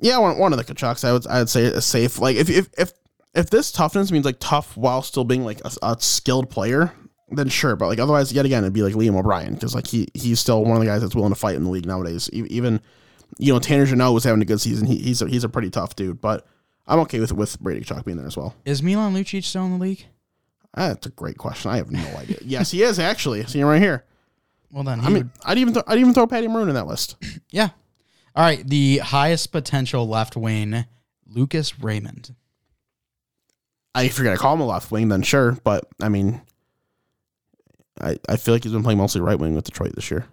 yeah, 0.00 0.18
one, 0.18 0.38
one 0.38 0.52
of 0.52 0.58
the 0.58 0.74
Tkachuks, 0.74 1.04
I 1.04 1.12
would 1.12 1.26
I 1.26 1.38
would 1.40 1.48
say 1.48 1.64
is 1.64 1.84
safe. 1.84 2.18
Like 2.20 2.36
if 2.36 2.48
if 2.50 2.68
if 2.78 2.92
if 3.34 3.50
this 3.50 3.72
toughness 3.72 4.12
means 4.12 4.24
like 4.24 4.36
tough 4.40 4.76
while 4.76 5.02
still 5.02 5.24
being 5.24 5.44
like 5.44 5.60
a, 5.64 5.70
a 5.82 5.96
skilled 6.00 6.50
player, 6.50 6.92
then 7.30 7.48
sure. 7.48 7.76
But 7.76 7.86
like 7.88 7.98
otherwise, 7.98 8.32
yet 8.32 8.44
again, 8.46 8.62
it'd 8.64 8.72
be 8.72 8.82
like 8.82 8.94
Liam 8.94 9.18
O'Brien 9.18 9.54
because 9.54 9.74
like 9.74 9.86
he 9.86 10.08
he's 10.14 10.38
still 10.40 10.62
one 10.64 10.76
of 10.76 10.80
the 10.80 10.86
guys 10.86 11.02
that's 11.02 11.14
willing 11.14 11.32
to 11.32 11.38
fight 11.38 11.56
in 11.56 11.64
the 11.64 11.70
league 11.70 11.86
nowadays. 11.86 12.28
Even 12.32 12.80
you 13.36 13.52
know 13.52 13.58
Tanner 13.58 13.84
Jeannot 13.86 14.12
was 14.12 14.24
having 14.24 14.40
a 14.42 14.46
good 14.46 14.60
season. 14.60 14.86
He, 14.86 14.96
he's 14.96 15.20
a, 15.22 15.28
he's 15.28 15.44
a 15.44 15.48
pretty 15.48 15.70
tough 15.70 15.94
dude, 15.96 16.20
but 16.20 16.46
I'm 16.86 17.00
okay 17.00 17.20
with 17.20 17.32
with 17.32 17.60
Brady 17.60 17.84
Tkachuk 17.84 18.04
being 18.04 18.16
there 18.16 18.26
as 18.26 18.36
well. 18.36 18.54
Is 18.64 18.82
Milan 18.82 19.14
Lucic 19.14 19.44
still 19.44 19.64
in 19.66 19.72
the 19.72 19.78
league? 19.84 20.06
That's 20.74 21.06
a 21.06 21.10
great 21.10 21.38
question. 21.38 21.70
I 21.70 21.76
have 21.78 21.90
no 21.90 22.06
idea. 22.16 22.38
yes, 22.42 22.70
he 22.70 22.82
is 22.82 22.98
actually. 22.98 23.44
See 23.46 23.60
him 23.60 23.66
right 23.66 23.80
here. 23.82 24.04
Well, 24.70 24.84
then 24.84 25.00
he 25.00 25.06
I 25.06 25.08
mean, 25.08 25.22
would- 25.24 25.30
I'd 25.44 25.58
even 25.58 25.74
th- 25.74 25.84
I'd 25.88 25.98
even 25.98 26.14
throw 26.14 26.26
Patty 26.26 26.46
Maroon 26.48 26.68
in 26.68 26.74
that 26.74 26.86
list. 26.86 27.16
yeah. 27.50 27.70
All 28.36 28.44
right. 28.44 28.66
The 28.68 28.98
highest 28.98 29.50
potential 29.50 30.06
left 30.06 30.36
wing, 30.36 30.84
Lucas 31.26 31.78
Raymond. 31.80 32.34
I, 33.94 34.04
if 34.04 34.16
you're 34.18 34.24
gonna 34.26 34.36
call 34.36 34.54
him 34.54 34.60
a 34.60 34.66
left 34.66 34.90
wing, 34.92 35.08
then 35.08 35.22
sure. 35.22 35.52
But 35.64 35.88
I 36.00 36.08
mean, 36.08 36.40
I 38.00 38.18
I 38.28 38.36
feel 38.36 38.54
like 38.54 38.62
he's 38.64 38.72
been 38.72 38.82
playing 38.82 38.98
mostly 38.98 39.20
right 39.20 39.38
wing 39.38 39.54
with 39.54 39.64
Detroit 39.64 39.94
this 39.94 40.10
year. 40.10 40.26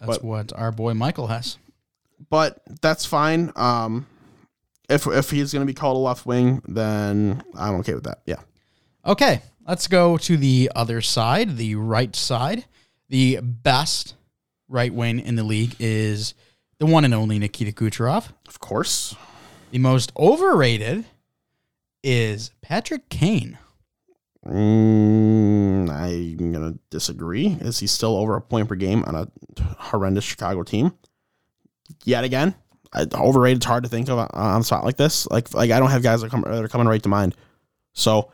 That's 0.00 0.18
But- 0.18 0.24
what 0.24 0.52
our 0.54 0.72
boy 0.72 0.94
Michael 0.94 1.28
has. 1.28 1.58
But 2.30 2.60
that's 2.80 3.04
fine. 3.04 3.52
Um, 3.56 4.06
if 4.88 5.06
if 5.06 5.30
he's 5.30 5.52
gonna 5.52 5.64
be 5.64 5.74
called 5.74 5.96
a 5.96 6.00
left 6.00 6.26
wing, 6.26 6.62
then 6.66 7.42
I'm 7.54 7.76
okay 7.76 7.94
with 7.94 8.04
that. 8.04 8.22
Yeah. 8.26 8.40
Okay. 9.04 9.42
Let's 9.66 9.86
go 9.86 10.16
to 10.18 10.36
the 10.36 10.72
other 10.74 11.00
side, 11.00 11.56
the 11.56 11.76
right 11.76 12.14
side. 12.16 12.64
The 13.08 13.38
best 13.42 14.14
right 14.68 14.92
wing 14.92 15.20
in 15.20 15.36
the 15.36 15.44
league 15.44 15.76
is 15.78 16.34
the 16.78 16.86
one 16.86 17.04
and 17.04 17.14
only 17.14 17.38
Nikita 17.38 17.72
Kucherov. 17.72 18.30
Of 18.48 18.58
course. 18.58 19.14
The 19.70 19.78
most 19.78 20.12
overrated 20.16 21.04
is 22.02 22.50
Patrick 22.60 23.08
Kane. 23.08 23.58
Mm, 24.44 25.88
I'm 25.88 26.52
gonna 26.52 26.74
disagree. 26.90 27.56
Is 27.60 27.78
he 27.78 27.86
still 27.86 28.16
over 28.16 28.34
a 28.34 28.40
point 28.40 28.68
per 28.68 28.74
game 28.74 29.04
on 29.04 29.14
a 29.14 29.28
horrendous 29.78 30.24
Chicago 30.24 30.64
team? 30.64 30.92
Yet 32.04 32.24
again, 32.24 32.54
I, 32.92 33.06
overrated. 33.14 33.58
It's 33.58 33.66
hard 33.66 33.84
to 33.84 33.88
think 33.90 34.08
of 34.08 34.18
on- 34.18 34.28
on 34.32 34.60
a 34.60 34.64
spot 34.64 34.84
like 34.84 34.96
this. 34.96 35.26
Like 35.28 35.52
like 35.54 35.70
I 35.70 35.78
don't 35.78 35.90
have 35.90 36.02
guys 36.02 36.20
that 36.22 36.30
come 36.30 36.42
that 36.42 36.62
are 36.64 36.68
coming 36.68 36.86
right 36.88 37.02
to 37.02 37.08
mind. 37.08 37.34
So 37.92 38.30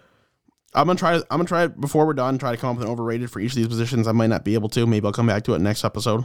I'm 0.75 0.87
gonna 0.87 0.99
try. 0.99 1.15
I'm 1.17 1.23
gonna 1.31 1.45
try 1.45 1.67
before 1.67 2.07
we're 2.07 2.15
done. 2.15 2.39
Try 2.39 2.51
to 2.53 2.57
come 2.57 2.71
up 2.71 2.77
with 2.77 2.87
an 2.87 2.93
overrated 2.93 3.31
for 3.31 3.41
each 3.41 3.53
of 3.53 3.57
these 3.57 3.69
positions. 3.69 4.07
I 4.07 4.13
might 4.13 4.29
not 4.29 4.45
be 4.45 4.55
able 4.55 4.69
to. 4.71 4.87
Maybe 4.87 5.07
I'll 5.07 5.13
come 5.13 5.27
back 5.27 5.45
to 5.45 5.55
it 5.55 5.61
next 5.61 5.85
episode. 5.85 6.25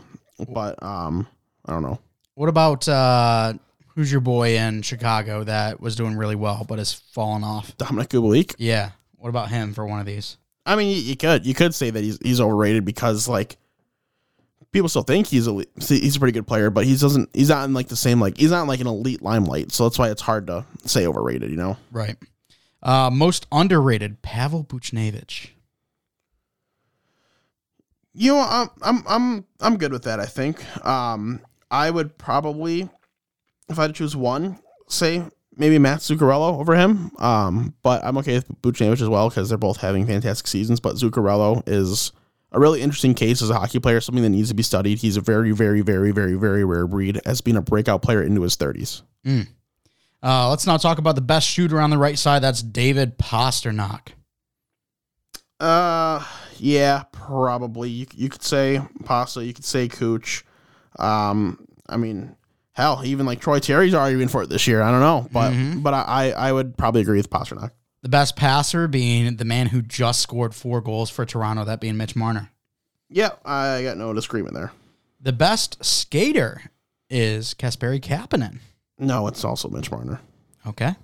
But 0.49 0.81
um, 0.83 1.27
I 1.65 1.73
don't 1.73 1.83
know. 1.83 1.99
What 2.35 2.49
about 2.49 2.87
uh, 2.87 3.53
who's 3.95 4.11
your 4.11 4.21
boy 4.21 4.57
in 4.57 4.81
Chicago 4.81 5.43
that 5.43 5.79
was 5.79 5.95
doing 5.95 6.15
really 6.17 6.35
well 6.35 6.65
but 6.67 6.79
has 6.79 6.93
fallen 6.93 7.43
off? 7.43 7.77
Dominik 7.77 8.07
Kubalik. 8.07 8.55
Yeah. 8.57 8.91
What 9.17 9.29
about 9.29 9.49
him 9.49 9.73
for 9.73 9.85
one 9.85 9.99
of 9.99 10.05
these? 10.05 10.37
I 10.65 10.75
mean, 10.75 10.89
you, 10.89 11.01
you 11.01 11.15
could 11.15 11.45
you 11.45 11.53
could 11.53 11.73
say 11.73 11.89
that 11.89 12.03
he's 12.03 12.17
he's 12.21 12.41
overrated 12.41 12.83
because 12.85 13.27
like 13.27 13.57
people 14.73 14.89
still 14.89 15.03
think 15.03 15.27
he's 15.27 15.47
a 15.47 15.63
he's 15.79 16.15
a 16.17 16.19
pretty 16.19 16.33
good 16.33 16.47
player, 16.47 16.69
but 16.69 16.85
he 16.85 16.97
doesn't. 16.97 17.29
He's 17.33 17.49
not 17.49 17.65
in 17.65 17.73
like 17.73 17.87
the 17.87 17.95
same 17.95 18.19
like 18.19 18.37
he's 18.37 18.51
not 18.51 18.63
in, 18.63 18.67
like 18.67 18.81
an 18.81 18.87
elite 18.87 19.21
limelight. 19.21 19.71
So 19.71 19.83
that's 19.83 19.97
why 19.97 20.09
it's 20.09 20.21
hard 20.21 20.47
to 20.47 20.65
say 20.85 21.07
overrated. 21.07 21.49
You 21.49 21.57
know. 21.57 21.77
Right. 21.91 22.17
Uh, 22.81 23.09
most 23.09 23.47
underrated, 23.51 24.21
Pavel 24.21 24.65
Buchnevich. 24.65 25.51
You 28.13 28.33
know, 28.33 28.45
I'm 28.47 28.69
I'm 28.81 29.03
I'm 29.07 29.45
I'm 29.61 29.77
good 29.77 29.93
with 29.93 30.03
that. 30.03 30.19
I 30.19 30.25
think. 30.25 30.63
Um, 30.85 31.39
I 31.71 31.89
would 31.89 32.17
probably, 32.17 32.89
if 33.69 33.79
I 33.79 33.83
had 33.83 33.87
to 33.87 33.93
choose 33.93 34.15
one, 34.15 34.59
say 34.87 35.23
maybe 35.55 35.79
Matt 35.79 35.99
Zuccarello 35.99 36.59
over 36.59 36.75
him. 36.75 37.11
Um, 37.17 37.73
but 37.81 38.03
I'm 38.03 38.17
okay 38.19 38.35
with 38.35 38.61
Buchnevich 38.61 39.01
as 39.01 39.09
well 39.09 39.29
because 39.29 39.49
they're 39.49 39.57
both 39.57 39.77
having 39.77 40.05
fantastic 40.05 40.47
seasons. 40.47 40.79
But 40.79 40.95
Zuccarello 40.97 41.63
is 41.65 42.11
a 42.53 42.59
really 42.59 42.81
interesting 42.81 43.13
case 43.13 43.41
as 43.41 43.49
a 43.49 43.55
hockey 43.55 43.79
player, 43.79 43.99
something 43.99 44.23
that 44.23 44.29
needs 44.29 44.49
to 44.49 44.55
be 44.55 44.63
studied. 44.63 44.99
He's 44.99 45.17
a 45.17 45.21
very, 45.21 45.51
very, 45.51 45.81
very, 45.81 46.11
very, 46.11 46.35
very 46.35 46.63
rare 46.63 46.87
breed 46.87 47.19
as 47.25 47.41
being 47.41 47.57
a 47.57 47.61
breakout 47.61 48.01
player 48.01 48.21
into 48.21 48.41
his 48.41 48.55
30s. 48.55 49.01
Mm. 49.25 49.47
Uh, 50.21 50.49
let's 50.49 50.65
now 50.65 50.77
talk 50.77 50.99
about 50.99 51.15
the 51.15 51.21
best 51.21 51.47
shooter 51.47 51.81
on 51.81 51.89
the 51.89 51.97
right 51.97 52.17
side. 52.17 52.41
That's 52.41 52.61
David 52.61 53.17
Pastrnak. 53.17 54.09
Uh, 55.59 56.23
yeah, 56.57 57.03
probably. 57.11 57.89
You, 57.89 58.05
you 58.15 58.29
could 58.29 58.43
say 58.43 58.81
Pasta. 59.03 59.43
You 59.43 59.53
could 59.53 59.65
say 59.65 59.87
Cooch. 59.87 60.45
Um, 60.99 61.65
I 61.89 61.97
mean, 61.97 62.35
hell, 62.73 63.01
even 63.03 63.25
like 63.25 63.41
Troy 63.41 63.59
Terry's 63.59 63.93
arguing 63.93 64.27
for 64.27 64.43
it 64.43 64.49
this 64.49 64.67
year. 64.67 64.81
I 64.81 64.91
don't 64.91 64.99
know, 64.99 65.27
but 65.31 65.51
mm-hmm. 65.51 65.81
but 65.81 65.93
I 65.93 66.31
I 66.31 66.51
would 66.51 66.77
probably 66.77 67.01
agree 67.01 67.17
with 67.17 67.29
Pastrnak. 67.29 67.71
The 68.03 68.09
best 68.09 68.35
passer 68.35 68.89
being 68.89 69.37
the 69.37 69.45
man 69.45 69.67
who 69.67 69.81
just 69.81 70.19
scored 70.19 70.53
four 70.53 70.81
goals 70.81 71.09
for 71.09 71.25
Toronto, 71.25 71.63
that 71.63 71.79
being 71.79 71.95
Mitch 71.95 72.17
Marner. 72.17 72.51
Yeah, 73.09 73.31
I 73.45 73.81
got 73.81 73.97
no 73.97 74.13
disagreement 74.13 74.53
there. 74.55 74.73
The 75.21 75.31
best 75.31 75.83
skater 75.83 76.63
is 77.09 77.53
Kasperi 77.53 78.01
Kapanen. 78.01 78.59
No, 78.99 79.27
it's 79.27 79.45
also 79.45 79.69
Mitch 79.69 79.89
Marner. 79.89 80.19
Okay. 80.67 80.95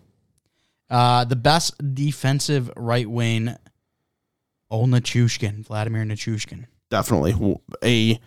Uh, 0.89 1.23
the 1.23 1.37
best 1.37 1.95
defensive 1.95 2.69
right 2.75 3.09
wing, 3.09 3.55
Val 4.69 4.85
Nichushkin, 4.85 5.65
Vladimir 5.65 6.03
Nichushkin. 6.03 6.65
Definitely 6.89 7.59
a 7.81 8.19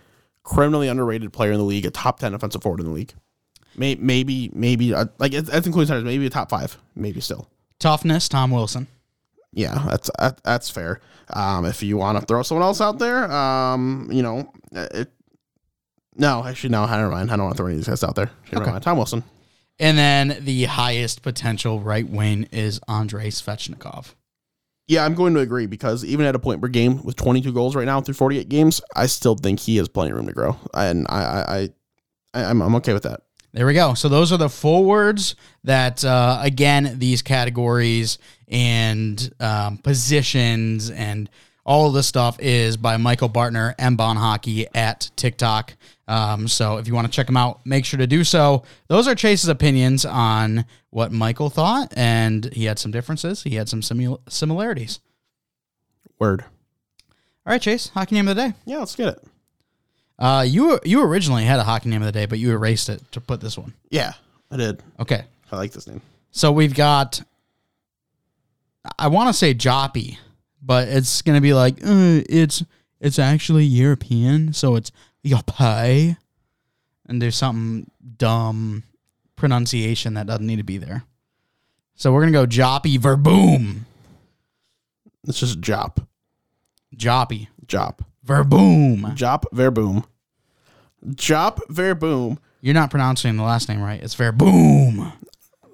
criminally 0.45 0.89
underrated 0.89 1.31
player 1.33 1.53
in 1.53 1.59
the 1.59 1.65
league, 1.65 1.85
a 1.85 1.91
top 1.91 2.21
ten 2.21 2.33
offensive 2.33 2.63
forward 2.63 2.81
in 2.81 2.87
the 2.87 2.93
league. 2.93 3.13
Maybe, 3.77 4.01
maybe, 4.01 4.51
maybe 4.55 4.95
uh, 4.95 5.07
like 5.19 5.33
that's 5.33 5.67
including 5.67 5.89
centers, 5.89 6.05
maybe 6.05 6.25
a 6.25 6.31
top 6.31 6.49
five, 6.49 6.79
maybe 6.95 7.21
still. 7.21 7.49
Toughness, 7.83 8.29
Tom 8.29 8.53
Wilson. 8.53 8.87
Yeah, 9.53 9.85
that's 9.89 10.09
that, 10.19 10.43
that's 10.45 10.71
fair. 10.71 11.01
Um, 11.33 11.65
if 11.65 11.83
you 11.83 11.97
want 11.97 12.19
to 12.21 12.25
throw 12.25 12.43
someone 12.45 12.65
else 12.65 12.81
out 12.81 13.01
there, 13.01 13.31
um, 13.31 14.09
you 14.13 14.23
know, 14.23 14.53
it, 14.71 15.11
no, 16.15 16.45
actually, 16.45 16.71
no, 16.71 16.87
never 16.87 17.11
mind. 17.11 17.33
I 17.33 17.37
don't 17.37 17.47
want 17.47 17.57
to 17.57 17.59
throw 17.59 17.67
any 17.67 17.75
of 17.75 17.81
these 17.81 17.89
guys 17.89 18.05
out 18.05 18.15
there. 18.15 18.31
Okay. 18.55 18.79
Tom 18.81 18.99
Wilson. 18.99 19.25
And 19.81 19.99
then 19.99 20.39
the 20.43 20.65
highest 20.65 21.23
potential 21.23 21.81
right 21.81 22.09
wing 22.09 22.47
is 22.53 22.79
Andrei 22.87 23.31
Svechnikov. 23.31 24.15
Yeah, 24.87 25.05
I'm 25.05 25.15
going 25.15 25.35
to 25.35 25.41
agree 25.41 25.67
because 25.67 26.05
even 26.05 26.25
at 26.25 26.37
a 26.37 26.39
point 26.39 26.61
per 26.61 26.69
game 26.69 27.03
with 27.03 27.17
22 27.17 27.53
goals 27.53 27.75
right 27.75 27.87
now 27.87 28.01
through 28.01 28.15
48 28.15 28.49
games, 28.49 28.81
I 28.95 29.07
still 29.07 29.35
think 29.35 29.59
he 29.59 29.77
has 29.79 29.89
plenty 29.89 30.13
of 30.13 30.19
room 30.19 30.27
to 30.27 30.33
grow, 30.33 30.57
and 30.73 31.07
I, 31.09 31.23
I, 31.25 31.69
I 32.35 32.45
I'm, 32.45 32.63
I'm 32.63 32.75
okay 32.77 32.93
with 32.93 33.03
that. 33.03 33.23
There 33.53 33.67
we 33.67 33.75
go. 33.75 33.93
So 33.95 34.09
those 34.09 34.33
are 34.33 34.39
the 34.39 34.49
forwards 34.49 35.37
that, 35.65 36.05
uh, 36.05 36.39
again, 36.41 36.99
these 36.99 37.21
categories 37.21 38.19
and 38.49 39.33
um, 39.41 39.77
positions 39.79 40.91
and 40.91 41.29
all 41.65 41.87
of 41.87 41.95
this 41.95 42.07
stuff 42.07 42.39
is 42.41 42.77
by 42.77 42.97
Michael 42.97 43.29
Bartner 43.29 43.75
and 43.79 43.97
Bon 43.97 44.17
Hockey 44.17 44.67
at 44.75 45.11
TikTok. 45.17 45.75
Um, 46.09 46.49
so 46.49 46.79
if 46.79 46.89
you 46.89 46.95
want 46.95 47.07
to 47.07 47.13
check 47.13 47.27
them 47.27 47.37
out, 47.37 47.65
make 47.65 47.85
sure 47.85 47.99
to 47.99 48.07
do 48.07 48.25
so. 48.25 48.65
Those 48.89 49.07
are 49.07 49.15
Chase's 49.15 49.49
opinions 49.49 50.05
on 50.05 50.65
what 50.91 51.13
Michael 51.13 51.51
thought, 51.51 51.93
and 51.97 52.53
he 52.53 52.65
had 52.65 52.79
some 52.79 52.91
differences. 52.91 53.43
He 53.43 53.55
had 53.55 53.69
some 53.69 53.81
simul- 53.83 54.21
similarities. 54.29 55.01
Word. 56.19 56.45
All 57.47 57.53
right, 57.53 57.63
Chase. 57.63 57.89
Hockey 57.89 58.15
name 58.15 58.29
of 58.29 58.37
the 58.37 58.49
day. 58.49 58.55
Yeah, 58.65 58.79
let's 58.79 58.97
get 58.97 59.09
it. 59.09 59.25
Uh, 60.19 60.45
you 60.47 60.79
you 60.85 61.03
originally 61.03 61.45
had 61.45 61.59
a 61.59 61.65
hockey 61.65 61.89
name 61.89 62.03
of 62.03 62.07
the 62.07 62.13
day, 62.13 62.27
but 62.27 62.39
you 62.39 62.53
erased 62.53 62.89
it 62.89 63.03
to 63.13 63.21
put 63.21 63.41
this 63.41 63.59
one. 63.59 63.73
Yeah, 63.91 64.13
I 64.51 64.57
did. 64.57 64.83
Okay. 65.01 65.25
I 65.51 65.57
like 65.57 65.73
this 65.73 65.87
name. 65.87 66.01
So 66.31 66.53
we've 66.53 66.75
got. 66.75 67.21
I 68.99 69.09
want 69.09 69.29
to 69.29 69.33
say 69.33 69.55
Joppy, 69.55 70.19
but 70.61 70.89
it's 70.89 71.23
gonna 71.23 71.41
be 71.41 71.55
like 71.55 71.75
uh, 71.85 72.23
it's 72.29 72.65
it's 73.01 73.19
actually 73.19 73.65
European, 73.65 74.53
so 74.53 74.77
it's 74.77 74.93
Yopai, 75.25 76.17
and 77.07 77.21
there's 77.23 77.37
something 77.37 77.91
dumb 78.17 78.85
pronunciation 79.37 80.15
that 80.15 80.27
doesn't 80.27 80.47
need 80.47 80.57
to 80.57 80.65
be 80.65 80.79
there. 80.79 81.05
So 81.95 82.13
we're 82.13 82.21
gonna 82.21 82.33
go 82.33 82.47
Joppy 82.47 82.99
Verboom. 82.99 83.81
It's 85.27 85.41
just 85.41 85.61
Jop. 85.61 86.05
Joppy. 86.97 87.49
Jop. 87.67 88.01
Verboom. 88.27 89.15
Jop 89.17 89.45
Verboom. 89.53 90.05
Jop 91.11 91.59
Verboom. 91.69 92.39
You're 92.61 92.75
not 92.75 92.91
pronouncing 92.91 93.37
the 93.37 93.43
last 93.43 93.69
name 93.69 93.83
right. 93.83 94.03
It's 94.03 94.15
Verboom. 94.15 95.13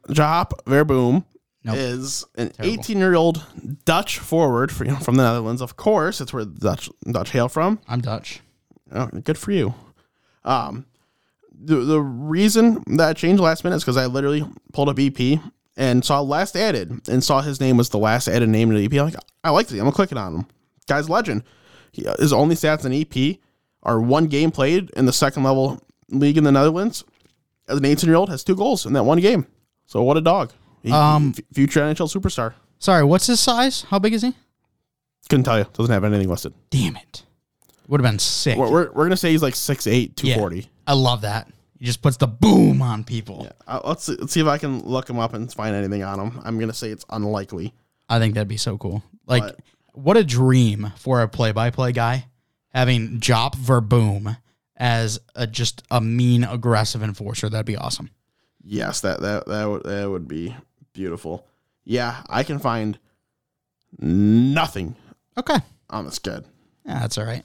Jop 0.09 0.53
Verboom 0.65 1.25
nope. 1.65 1.77
is 1.77 2.25
an 2.37 2.53
18 2.61 2.99
year 2.99 3.15
old 3.15 3.45
Dutch 3.85 4.19
forward 4.19 4.73
for, 4.73 4.85
you 4.85 4.93
know, 4.93 4.99
from 4.99 5.17
the 5.17 5.23
Netherlands. 5.23 5.61
Of 5.61 5.77
course, 5.77 6.21
it's 6.21 6.33
where 6.33 6.45
Dutch 6.45 6.89
Dutch 7.11 7.31
hail 7.31 7.49
from. 7.49 7.79
I'm 7.87 8.01
Dutch. 8.01 8.41
Oh, 8.93 9.07
good 9.07 9.37
for 9.37 9.53
you. 9.53 9.75
Um, 10.45 10.87
the 11.53 11.77
the 11.77 12.01
reason 12.01 12.83
that 12.97 13.09
I 13.11 13.13
changed 13.13 13.43
last 13.43 13.65
minute 13.65 13.77
is 13.77 13.85
because 13.85 13.97
I 13.99 14.07
literally 14.07 14.47
pulled 14.73 14.89
up 14.89 14.99
EP 14.99 15.41
and 15.77 16.05
saw 16.05 16.21
last 16.21 16.57
added 16.57 17.07
and 17.09 17.23
saw 17.23 17.43
his 17.43 17.61
name 17.61 17.77
was 17.77 17.91
the 17.91 17.99
last 17.99 18.29
added 18.29 18.49
name 18.49 18.71
in 18.71 18.77
the 18.77 18.85
EP. 18.85 18.93
I'm 18.95 19.07
like, 19.07 19.23
I 19.45 19.51
like 19.51 19.67
this. 19.67 19.75
I'm 19.75 19.81
gonna 19.81 19.93
click 19.93 20.13
it 20.13 20.19
on 20.19 20.35
him. 20.35 20.47
Guy's 20.87 21.11
legend. 21.11 21.43
His 22.19 22.33
only 22.33 22.55
stats 22.55 22.85
in 22.85 22.93
EP 22.93 23.39
are 23.83 24.01
one 24.01 24.27
game 24.27 24.51
played 24.51 24.91
in 24.91 25.07
the 25.07 25.13
second 25.13 25.43
level 25.43 25.81
league 26.09 26.37
in 26.37 26.45
the 26.45 26.53
Netherlands. 26.53 27.05
As 27.69 27.79
an 27.79 27.85
18 27.85 28.09
year 28.09 28.17
old, 28.17 28.31
has 28.31 28.45
two 28.45 28.57
goals 28.57 28.87
in 28.87 28.95
that 28.95 29.05
one 29.05 29.21
game. 29.21 29.47
So 29.87 30.03
what 30.03 30.17
a 30.17 30.21
dog! 30.21 30.53
He, 30.83 30.93
um, 30.93 31.35
future 31.53 31.81
NHL 31.81 32.13
superstar. 32.15 32.55
Sorry, 32.79 33.05
what's 33.05 33.27
his 33.27 33.41
size? 33.41 33.83
How 33.83 33.99
big 33.99 34.15
is 34.15 34.23
he? 34.23 34.35
Couldn't 35.29 35.45
tell 35.45 35.59
you. 35.59 35.67
Doesn't 35.73 35.93
have 35.93 36.05
anything 36.05 36.29
listed. 36.29 36.55
Damn 36.71 36.97
it! 36.97 37.25
Would 37.89 38.01
have 38.01 38.11
been 38.11 38.19
sick. 38.19 38.57
We're, 38.57 38.71
we're, 38.71 38.91
we're, 38.93 39.05
gonna 39.05 39.17
say 39.17 39.31
he's 39.31 39.43
like 39.43 39.55
6'8", 39.55 40.15
240. 40.17 40.57
Yeah, 40.57 40.65
I 40.87 40.93
love 40.93 41.23
that. 41.23 41.51
He 41.79 41.85
just 41.85 42.03
puts 42.03 42.17
the 42.17 42.27
boom 42.27 42.83
on 42.83 43.05
people. 43.05 43.43
Yeah. 43.45 43.53
Uh, 43.67 43.81
let's 43.85 44.05
see, 44.05 44.17
let's 44.17 44.33
see 44.33 44.41
if 44.41 44.47
I 44.47 44.59
can 44.59 44.81
look 44.81 45.09
him 45.09 45.19
up 45.19 45.35
and 45.35 45.53
find 45.53 45.75
anything 45.75 46.03
on 46.03 46.19
him. 46.19 46.41
I'm 46.45 46.59
gonna 46.59 46.73
say 46.73 46.91
it's 46.91 47.05
unlikely. 47.11 47.75
I 48.09 48.19
think 48.19 48.35
that'd 48.35 48.49
be 48.49 48.57
so 48.57 48.79
cool. 48.79 49.03
Like, 49.27 49.43
but, 49.43 49.61
what 49.99 50.17
a 50.17 50.25
dream 50.25 50.93
for 50.97 51.21
a 51.23 51.29
play-by-play 51.29 51.93
guy 51.93 52.27
having 52.73 53.19
Jop 53.21 53.57
Verboom 53.57 54.39
as 54.77 55.19
a 55.35 55.47
just 55.47 55.83
a 55.91 56.01
mean 56.01 56.45
aggressive 56.45 57.03
enforcer. 57.03 57.49
That'd 57.49 57.67
be 57.67 57.77
awesome. 57.77 58.11
Yes, 58.63 59.01
that 59.01 59.21
that 59.21 59.47
that 59.47 59.69
would 59.69 59.83
that 59.85 60.09
would 60.09 60.29
be 60.29 60.55
beautiful. 60.93 61.47
Yeah, 61.85 62.23
I 62.29 62.43
can 62.45 62.59
find 62.59 62.99
nothing. 63.99 64.95
Okay. 65.37 65.57
On 65.91 66.05
this 66.05 66.19
kid. 66.19 66.45
Yeah, 66.85 67.01
that's 67.01 67.19
all 67.19 67.25
right. 67.25 67.45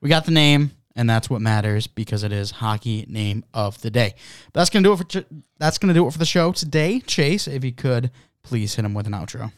We 0.00 0.08
got 0.08 0.24
the 0.24 0.30
name, 0.30 0.70
and 0.94 1.10
that's 1.10 1.28
what 1.28 1.40
matters 1.40 1.86
because 1.86 2.22
it 2.22 2.32
is 2.32 2.52
hockey 2.52 3.04
name 3.08 3.44
of 3.52 3.80
the 3.82 3.90
day. 3.90 4.14
That's 4.52 4.70
gonna 4.70 4.84
do 4.84 4.92
it 4.92 4.96
for 4.98 5.24
that's 5.58 5.78
gonna 5.78 5.94
do 5.94 6.06
it 6.06 6.12
for 6.12 6.18
the 6.18 6.24
show 6.24 6.52
today. 6.52 7.00
Chase, 7.00 7.46
if 7.46 7.64
you 7.64 7.72
could 7.72 8.10
please 8.42 8.74
hit 8.74 8.84
him 8.84 8.94
with 8.94 9.06
an 9.06 9.12
outro. 9.12 9.52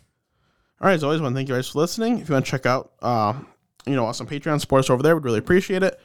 All 0.85 0.89
right, 0.89 0.97
as 0.97 1.03
always, 1.03 1.19
I 1.19 1.23
want 1.23 1.33
to 1.33 1.39
thank 1.39 1.49
you 1.49 1.55
guys 1.55 1.71
for 1.71 1.79
listening. 1.79 2.19
If 2.19 2.29
you 2.29 2.35
want 2.35 2.45
to 2.45 2.51
check 2.51 2.67
out, 2.67 2.93
uh, 3.01 3.33
you 3.87 3.95
know, 3.97 4.05
awesome 4.05 4.27
Patreon 4.27 4.61
support 4.61 4.81
us 4.81 4.91
over 4.91 5.03
there, 5.03 5.17
we'd 5.17 5.25
really 5.25 5.39
appreciate 5.39 5.83
it. 5.83 5.99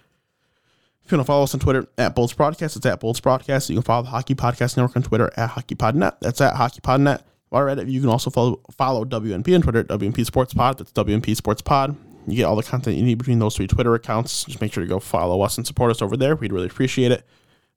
If 1.03 1.11
you 1.11 1.17
want 1.17 1.25
to 1.25 1.29
follow 1.29 1.43
us 1.43 1.53
on 1.53 1.59
Twitter 1.59 1.85
at 1.97 2.15
Bolts 2.15 2.31
Broadcast, 2.31 2.77
it's 2.77 2.85
at 2.85 3.01
Bolts 3.01 3.19
Broadcast. 3.19 3.69
You 3.69 3.75
can 3.75 3.83
follow 3.83 4.03
the 4.03 4.09
Hockey 4.11 4.35
Podcast 4.35 4.77
Network 4.77 4.95
on 4.95 5.03
Twitter 5.03 5.29
at 5.35 5.49
HockeyPodNet. 5.49 6.21
That's 6.21 6.39
at 6.39 6.53
HockeyPodNet. 6.53 7.23
While 7.49 7.67
at 7.67 7.77
it, 7.77 7.89
you 7.89 7.99
can 7.99 8.09
also 8.09 8.29
follow 8.29 8.61
follow 8.71 9.03
WNP 9.03 9.53
on 9.53 9.61
Twitter 9.61 9.79
at 9.79 9.87
WNP 9.89 10.25
Sports 10.25 10.53
Pod. 10.53 10.77
That's 10.77 10.93
WNP 10.93 11.35
Sports 11.35 11.61
Pod. 11.61 11.97
You 12.25 12.37
get 12.37 12.45
all 12.45 12.55
the 12.55 12.63
content 12.63 12.95
you 12.95 13.03
need 13.03 13.17
between 13.17 13.39
those 13.39 13.57
three 13.57 13.67
Twitter 13.67 13.93
accounts. 13.95 14.45
Just 14.45 14.61
make 14.61 14.71
sure 14.71 14.81
to 14.81 14.87
go 14.87 15.01
follow 15.01 15.41
us 15.41 15.57
and 15.57 15.67
support 15.67 15.91
us 15.91 16.01
over 16.01 16.15
there. 16.15 16.37
We'd 16.37 16.53
really 16.53 16.67
appreciate 16.67 17.11
it. 17.11 17.25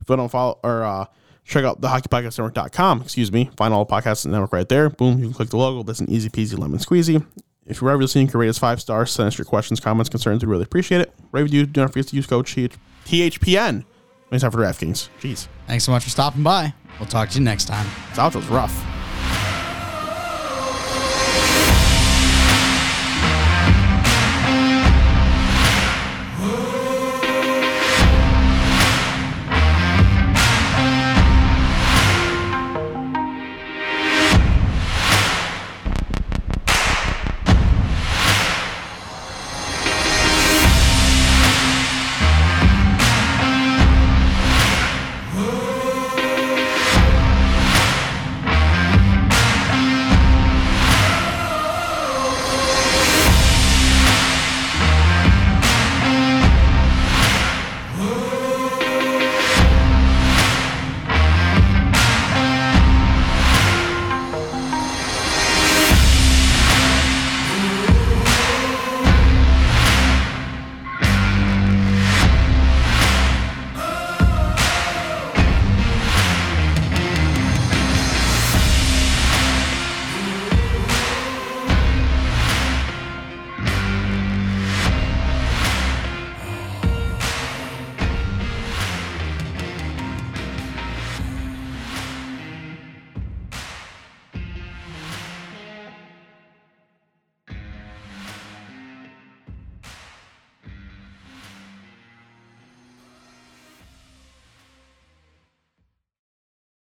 If 0.00 0.08
you 0.08 0.14
don't 0.14 0.28
follow 0.28 0.60
or 0.62 0.84
uh, 0.84 1.06
check 1.44 1.64
out 1.64 1.80
the 1.80 1.88
hockeypodcastnetwork.com, 1.88 3.02
excuse 3.02 3.32
me, 3.32 3.50
find 3.56 3.74
all 3.74 3.84
the 3.84 3.92
podcasts 3.92 4.24
in 4.24 4.30
the 4.30 4.36
network 4.36 4.52
right 4.52 4.68
there. 4.68 4.90
Boom, 4.90 5.18
you 5.18 5.24
can 5.26 5.34
click 5.34 5.50
the 5.50 5.56
logo. 5.56 5.82
That's 5.82 6.00
an 6.00 6.10
easy 6.10 6.28
peasy 6.28 6.58
lemon 6.58 6.78
squeezy. 6.78 7.24
If 7.66 7.80
you're 7.80 7.90
ever 7.90 8.02
listening, 8.02 8.26
you 8.26 8.30
can 8.30 8.40
rate 8.40 8.48
us 8.48 8.58
five 8.58 8.80
stars. 8.80 9.12
Send 9.12 9.28
us 9.28 9.38
your 9.38 9.44
questions, 9.44 9.78
comments, 9.78 10.08
concerns. 10.08 10.44
We'd 10.44 10.50
really 10.50 10.64
appreciate 10.64 11.00
it. 11.00 11.14
With 11.30 11.52
you. 11.52 11.64
Do 11.66 11.82
not 11.82 11.92
forget 11.92 12.08
to 12.08 12.16
use 12.16 12.26
code 12.26 12.46
THPN. 12.46 13.84
Thanks 14.30 14.42
time 14.42 14.50
for 14.50 14.58
DraftKings. 14.58 15.08
Jeez. 15.20 15.46
Thanks 15.66 15.84
so 15.84 15.92
much 15.92 16.04
for 16.04 16.10
stopping 16.10 16.42
by. 16.42 16.74
We'll 16.98 17.08
talk 17.08 17.28
to 17.30 17.38
you 17.38 17.44
next 17.44 17.66
time. 17.66 17.86
This 18.10 18.18
outro's 18.18 18.48
rough. 18.48 18.91